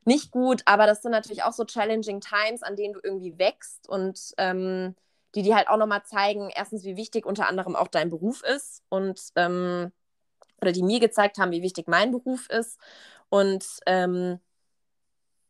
[0.07, 3.87] nicht gut, aber das sind natürlich auch so challenging Times, an denen du irgendwie wächst
[3.89, 4.95] und ähm,
[5.35, 8.83] die dir halt auch nochmal zeigen, erstens, wie wichtig unter anderem auch dein Beruf ist
[8.89, 9.93] und ähm,
[10.63, 12.79] oder die mir gezeigt haben, wie wichtig mein Beruf ist
[13.29, 14.41] und ähm,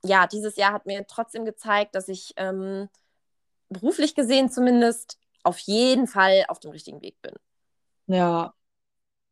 [0.04, 2.88] ja, dieses Jahr hat mir trotzdem gezeigt, dass ich ähm,
[3.68, 7.34] beruflich gesehen zumindest auf jeden Fall auf dem richtigen Weg bin.
[8.06, 8.54] Ja.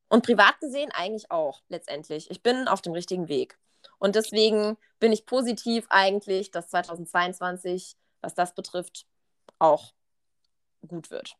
[0.09, 2.31] Und privat gesehen eigentlich auch letztendlich.
[2.31, 3.59] Ich bin auf dem richtigen Weg.
[3.99, 9.07] Und deswegen bin ich positiv eigentlich, dass 2022, was das betrifft,
[9.59, 9.93] auch
[10.87, 11.37] gut wird.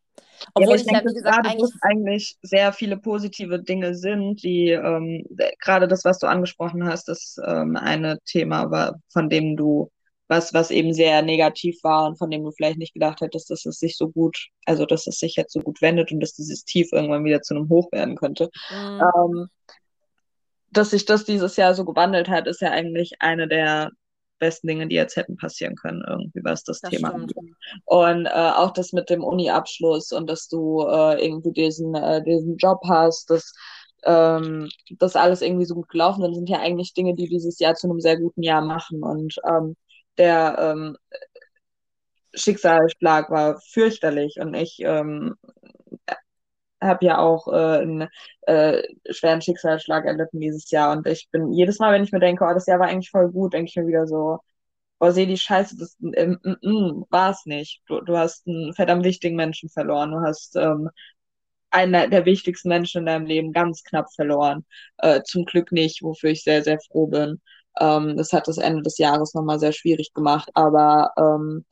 [0.53, 4.43] Obwohl ja, ich, ich denke, ja, wie gesagt, eigentlich, eigentlich sehr viele positive Dinge sind,
[4.43, 5.25] die ähm,
[5.59, 9.89] gerade das, was du angesprochen hast, das ähm, eine Thema war, von dem du
[10.27, 13.65] was, was eben sehr negativ war und von dem du vielleicht nicht gedacht hättest, dass
[13.65, 16.63] es sich so gut, also dass es sich jetzt so gut wendet und dass dieses
[16.63, 18.49] Tief irgendwann wieder zu einem Hoch werden könnte.
[18.71, 19.01] Mhm.
[19.01, 19.47] Ähm,
[20.71, 23.91] dass sich das dieses Jahr so gewandelt hat, ist ja eigentlich eine der
[24.39, 27.37] besten Dinge, die jetzt hätten passieren können, irgendwie, was das, das Thema angeht.
[27.85, 32.57] Und äh, auch das mit dem Uni-Abschluss und dass du äh, irgendwie diesen, äh, diesen
[32.57, 33.53] Job hast, dass
[34.03, 34.69] ähm,
[34.99, 37.87] das alles irgendwie so gut gelaufen ist, sind ja eigentlich Dinge, die dieses Jahr zu
[37.87, 39.03] einem sehr guten Jahr machen.
[39.03, 39.75] Und ähm,
[40.17, 40.97] der ähm,
[42.33, 45.35] Schicksalsschlag war fürchterlich und ich ähm,
[46.81, 48.07] habe ja auch äh, einen
[48.41, 52.43] äh, schweren Schicksalsschlag erlitten dieses Jahr und ich bin jedes Mal, wenn ich mir denke,
[52.45, 54.39] oh, das Jahr war eigentlich voll gut, denke ich mir wieder so,
[54.99, 57.81] boah, seh die Scheiße, das äh, mm, mm, war es nicht.
[57.87, 60.89] Du, du hast einen verdammt wichtigen Menschen verloren, du hast ähm,
[61.71, 64.65] einen der wichtigsten Menschen in deinem Leben ganz knapp verloren.
[64.97, 67.41] Äh, zum Glück nicht, wofür ich sehr, sehr froh bin.
[67.79, 71.65] Ähm, das hat das Ende des Jahres nochmal sehr schwierig gemacht, aber ähm,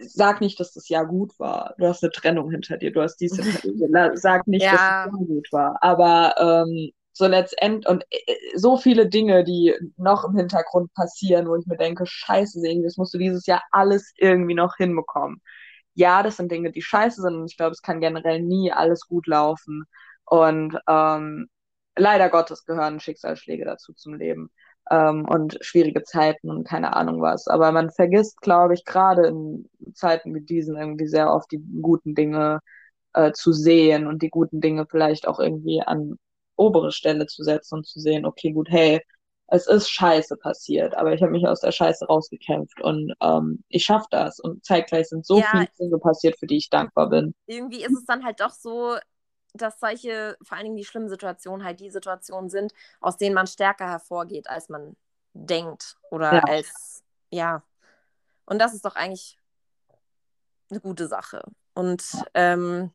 [0.00, 1.74] sag nicht, dass das Jahr gut war.
[1.78, 4.16] Du hast eine Trennung hinter dir, du hast dies hinter dir.
[4.16, 4.72] Sag nicht, ja.
[4.72, 5.78] dass das Jahr gut war.
[5.80, 11.56] Aber ähm, so letztendlich und äh, so viele Dinge, die noch im Hintergrund passieren, wo
[11.56, 15.42] ich mir denke, scheiße, das musst du dieses Jahr alles irgendwie noch hinbekommen.
[15.94, 19.06] Ja, das sind Dinge, die scheiße sind und ich glaube, es kann generell nie alles
[19.06, 19.84] gut laufen.
[20.24, 21.48] Und ähm,
[21.96, 24.50] leider Gottes gehören Schicksalsschläge dazu zum Leben
[24.90, 27.46] ähm, und schwierige Zeiten und keine Ahnung was.
[27.48, 32.14] Aber man vergisst, glaube ich, gerade in Zeiten wie diesen irgendwie sehr oft die guten
[32.14, 32.60] Dinge
[33.14, 36.16] äh, zu sehen und die guten Dinge vielleicht auch irgendwie an
[36.56, 39.00] obere Stelle zu setzen und zu sehen, okay, gut, hey,
[39.50, 43.84] es ist Scheiße passiert, aber ich habe mich aus der Scheiße rausgekämpft und ähm, ich
[43.84, 44.38] schaffe das.
[44.38, 47.34] Und zeitgleich sind so ja, viele Dinge passiert, für die ich dankbar bin.
[47.46, 48.94] Irgendwie ist es dann halt doch so,
[49.54, 53.46] dass solche, vor allen Dingen die schlimmen Situationen, halt die Situationen sind, aus denen man
[53.46, 54.96] stärker hervorgeht, als man
[55.32, 55.96] denkt.
[56.10, 56.42] Oder ja.
[56.44, 57.62] als, ja.
[58.46, 59.38] Und das ist doch eigentlich
[60.70, 61.42] eine gute Sache.
[61.74, 62.92] Und ähm,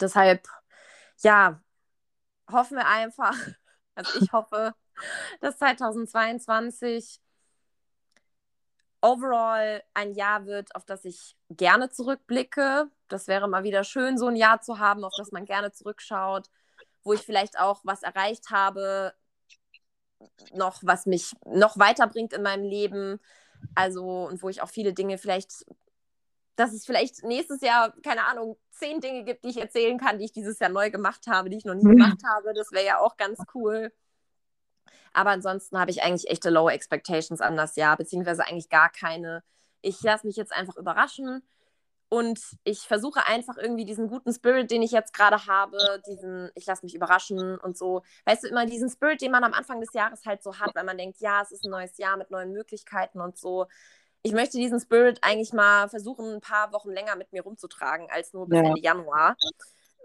[0.00, 0.46] deshalb,
[1.18, 1.60] ja,
[2.50, 3.36] hoffen wir einfach,
[3.94, 4.74] also ich hoffe,
[5.40, 7.20] dass 2022
[9.00, 12.90] overall ein Jahr wird, auf das ich gerne zurückblicke.
[13.14, 16.50] Das wäre mal wieder schön, so ein Jahr zu haben, auf das man gerne zurückschaut,
[17.04, 19.14] wo ich vielleicht auch was erreicht habe,
[20.52, 23.20] noch was mich noch weiterbringt in meinem Leben.
[23.76, 25.64] Also, und wo ich auch viele Dinge vielleicht,
[26.56, 30.24] dass es vielleicht nächstes Jahr, keine Ahnung, zehn Dinge gibt, die ich erzählen kann, die
[30.24, 32.52] ich dieses Jahr neu gemacht habe, die ich noch nie gemacht habe.
[32.52, 33.92] Das wäre ja auch ganz cool.
[35.12, 39.44] Aber ansonsten habe ich eigentlich echte Low Expectations an das Jahr, beziehungsweise eigentlich gar keine.
[39.82, 41.44] Ich lasse mich jetzt einfach überraschen
[42.08, 46.66] und ich versuche einfach irgendwie diesen guten Spirit, den ich jetzt gerade habe, diesen, ich
[46.66, 48.02] lasse mich überraschen und so.
[48.24, 50.84] Weißt du, immer diesen Spirit, den man am Anfang des Jahres halt so hat, weil
[50.84, 53.66] man denkt, ja, es ist ein neues Jahr mit neuen Möglichkeiten und so.
[54.22, 58.32] Ich möchte diesen Spirit eigentlich mal versuchen, ein paar Wochen länger mit mir rumzutragen, als
[58.32, 58.64] nur bis ja.
[58.64, 59.36] Ende Januar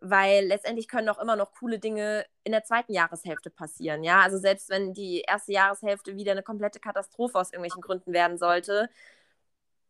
[0.02, 4.04] weil letztendlich können auch immer noch coole Dinge in der zweiten Jahreshälfte passieren.
[4.04, 8.38] Ja, also selbst wenn die erste Jahreshälfte wieder eine komplette Katastrophe aus irgendwelchen Gründen werden
[8.38, 8.90] sollte,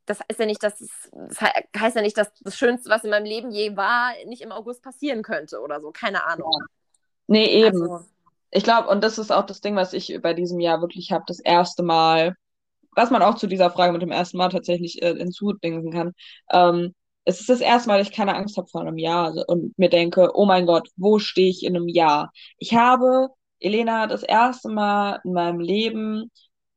[0.09, 3.11] das heißt ja nicht, dass es, das heißt ja nicht, dass das Schönste, was in
[3.11, 5.91] meinem Leben je war, nicht im August passieren könnte oder so.
[5.91, 6.51] Keine Ahnung.
[6.51, 6.65] Ja.
[7.27, 7.81] Nee, eben.
[7.81, 8.05] Also,
[8.51, 11.23] ich glaube, und das ist auch das Ding, was ich bei diesem Jahr wirklich habe,
[11.27, 12.35] das erste Mal,
[12.95, 16.13] was man auch zu dieser Frage mit dem ersten Mal tatsächlich äh, hinzudenken kann.
[16.51, 16.95] Ähm,
[17.25, 19.89] es ist das erste Mal, dass ich keine Angst habe vor einem Jahr und mir
[19.89, 22.31] denke, oh mein Gott, wo stehe ich in einem Jahr?
[22.57, 23.27] Ich habe,
[23.59, 26.31] Elena, das erste Mal in meinem Leben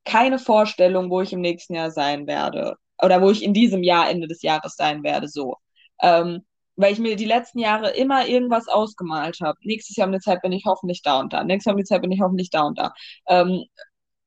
[0.04, 2.76] keine Vorstellung, wo ich im nächsten Jahr sein werde.
[3.02, 5.56] Oder wo ich in diesem Jahr, Ende des Jahres sein werde, so.
[6.00, 6.42] Ähm,
[6.76, 9.58] weil ich mir die letzten Jahre immer irgendwas ausgemalt habe.
[9.62, 11.44] Nächstes Jahr um die Zeit bin ich hoffentlich da und da.
[11.44, 12.92] Nächstes Jahr um die Zeit bin ich hoffentlich da und da.
[13.28, 13.64] Ähm,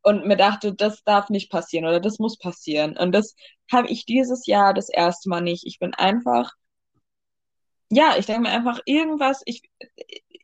[0.03, 2.95] und mir dachte, das darf nicht passieren oder das muss passieren.
[2.97, 3.35] Und das
[3.71, 5.65] habe ich dieses Jahr das erste Mal nicht.
[5.65, 6.51] Ich bin einfach,
[7.89, 9.63] ja, ich denke mir einfach irgendwas, ich,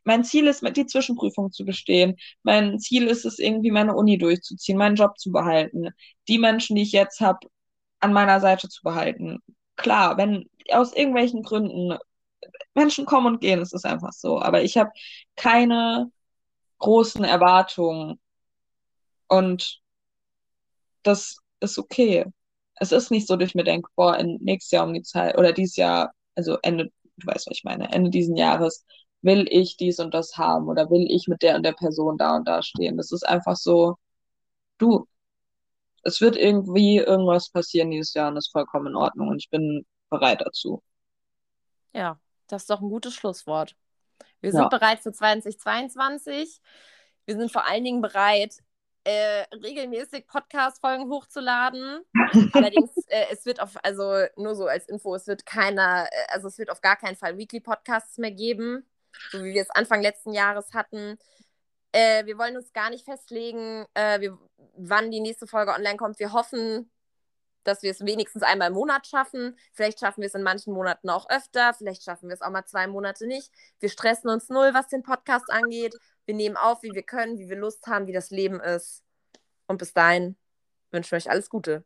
[0.04, 2.16] mein Ziel ist, die Zwischenprüfung zu bestehen.
[2.42, 5.90] Mein Ziel ist es, irgendwie meine Uni durchzuziehen, meinen Job zu behalten,
[6.28, 7.38] die Menschen, die ich jetzt habe,
[8.02, 9.40] an meiner Seite zu behalten.
[9.76, 11.96] Klar, wenn aus irgendwelchen Gründen
[12.74, 14.40] Menschen kommen und gehen, ist es einfach so.
[14.40, 14.90] Aber ich habe
[15.36, 16.10] keine
[16.78, 18.20] großen Erwartungen
[19.28, 19.80] und
[21.02, 22.26] das ist okay.
[22.76, 25.52] Es ist nicht so, dass ich mir denke, boah, nächstes Jahr um die Zeit oder
[25.52, 28.84] dieses Jahr, also Ende, du weißt, was ich meine, Ende diesen Jahres
[29.22, 32.36] will ich dies und das haben oder will ich mit der und der Person da
[32.36, 32.96] und da stehen.
[32.96, 33.96] Das ist einfach so,
[34.78, 35.06] du,
[36.02, 39.50] es wird irgendwie irgendwas passieren dieses Jahr und das ist vollkommen in Ordnung und ich
[39.50, 40.82] bin bereit dazu.
[41.92, 43.76] Ja, das ist doch ein gutes Schlusswort.
[44.40, 44.68] Wir sind ja.
[44.68, 46.60] bereit für 2022.
[47.26, 48.56] Wir sind vor allen Dingen bereit,
[49.04, 52.00] äh, regelmäßig Podcast-Folgen hochzuladen.
[52.52, 56.48] Allerdings, äh, es wird auf, also nur so als Info, es wird keiner, äh, also
[56.48, 58.84] es wird auf gar keinen Fall Weekly-Podcasts mehr geben,
[59.30, 61.18] so wie wir es Anfang letzten Jahres hatten.
[61.92, 63.84] Äh, wir wollen uns gar nicht festlegen.
[63.94, 64.38] Äh, wir
[64.76, 66.18] wann die nächste Folge online kommt.
[66.18, 66.90] Wir hoffen,
[67.64, 69.56] dass wir es wenigstens einmal im Monat schaffen.
[69.72, 71.74] Vielleicht schaffen wir es in manchen Monaten auch öfter.
[71.74, 73.50] Vielleicht schaffen wir es auch mal zwei Monate nicht.
[73.78, 75.94] Wir stressen uns null, was den Podcast angeht.
[76.24, 79.02] Wir nehmen auf, wie wir können, wie wir Lust haben, wie das Leben ist.
[79.66, 80.36] Und bis dahin
[80.90, 81.84] wünschen wir euch alles Gute.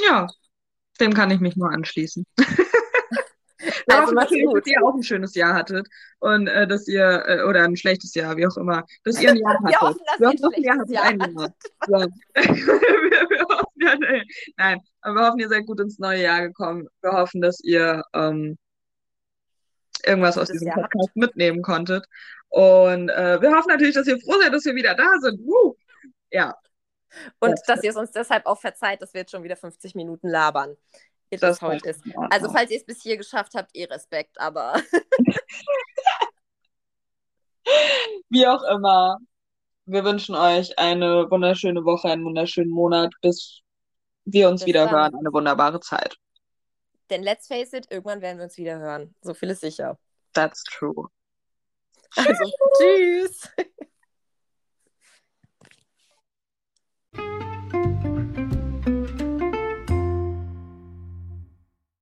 [0.00, 0.26] Ja,
[1.00, 2.24] dem kann ich mich nur anschließen.
[3.86, 5.88] Wir also hoffen dass ihr auch ein schönes Jahr hattet
[6.18, 9.36] und äh, dass ihr, äh, oder ein schlechtes Jahr, wie auch immer, dass ihr ein
[9.36, 9.68] Jahr hattet.
[9.68, 11.36] wir hoffen, dass wir ihr ein schlechtes Jahr hattet.
[11.36, 11.50] Jahr
[11.86, 11.92] So.
[11.94, 14.22] wir, wir hoffen, ja, nee.
[14.56, 16.88] Nein, aber wir hoffen, ihr seid gut ins neue Jahr gekommen.
[17.02, 18.58] Wir hoffen, dass ihr ähm,
[20.04, 21.16] irgendwas aus diesem Jahr Podcast habt.
[21.16, 22.06] mitnehmen konntet.
[22.48, 25.40] Und äh, wir hoffen natürlich, dass ihr froh seid, dass wir wieder da sind.
[25.40, 25.74] Uh.
[26.30, 26.56] Ja.
[27.40, 29.94] Und das dass ihr es uns deshalb auch verzeiht, dass wir jetzt schon wieder 50
[29.94, 30.76] Minuten labern.
[31.30, 32.00] It das how it is.
[32.30, 34.80] Also, falls ihr es bis hier geschafft habt, eh Respekt, aber.
[38.30, 39.18] Wie auch immer.
[39.84, 43.60] Wir wünschen euch eine wunderschöne Woche, einen wunderschönen Monat, bis
[44.24, 44.94] wir uns bis wieder dann.
[44.94, 45.14] hören.
[45.16, 46.16] Eine wunderbare Zeit.
[47.10, 49.14] Denn let's face it, irgendwann werden wir uns wieder hören.
[49.22, 49.98] So viel ist sicher.
[50.34, 51.08] That's true.
[52.16, 52.44] Also,
[52.78, 53.48] tschüss.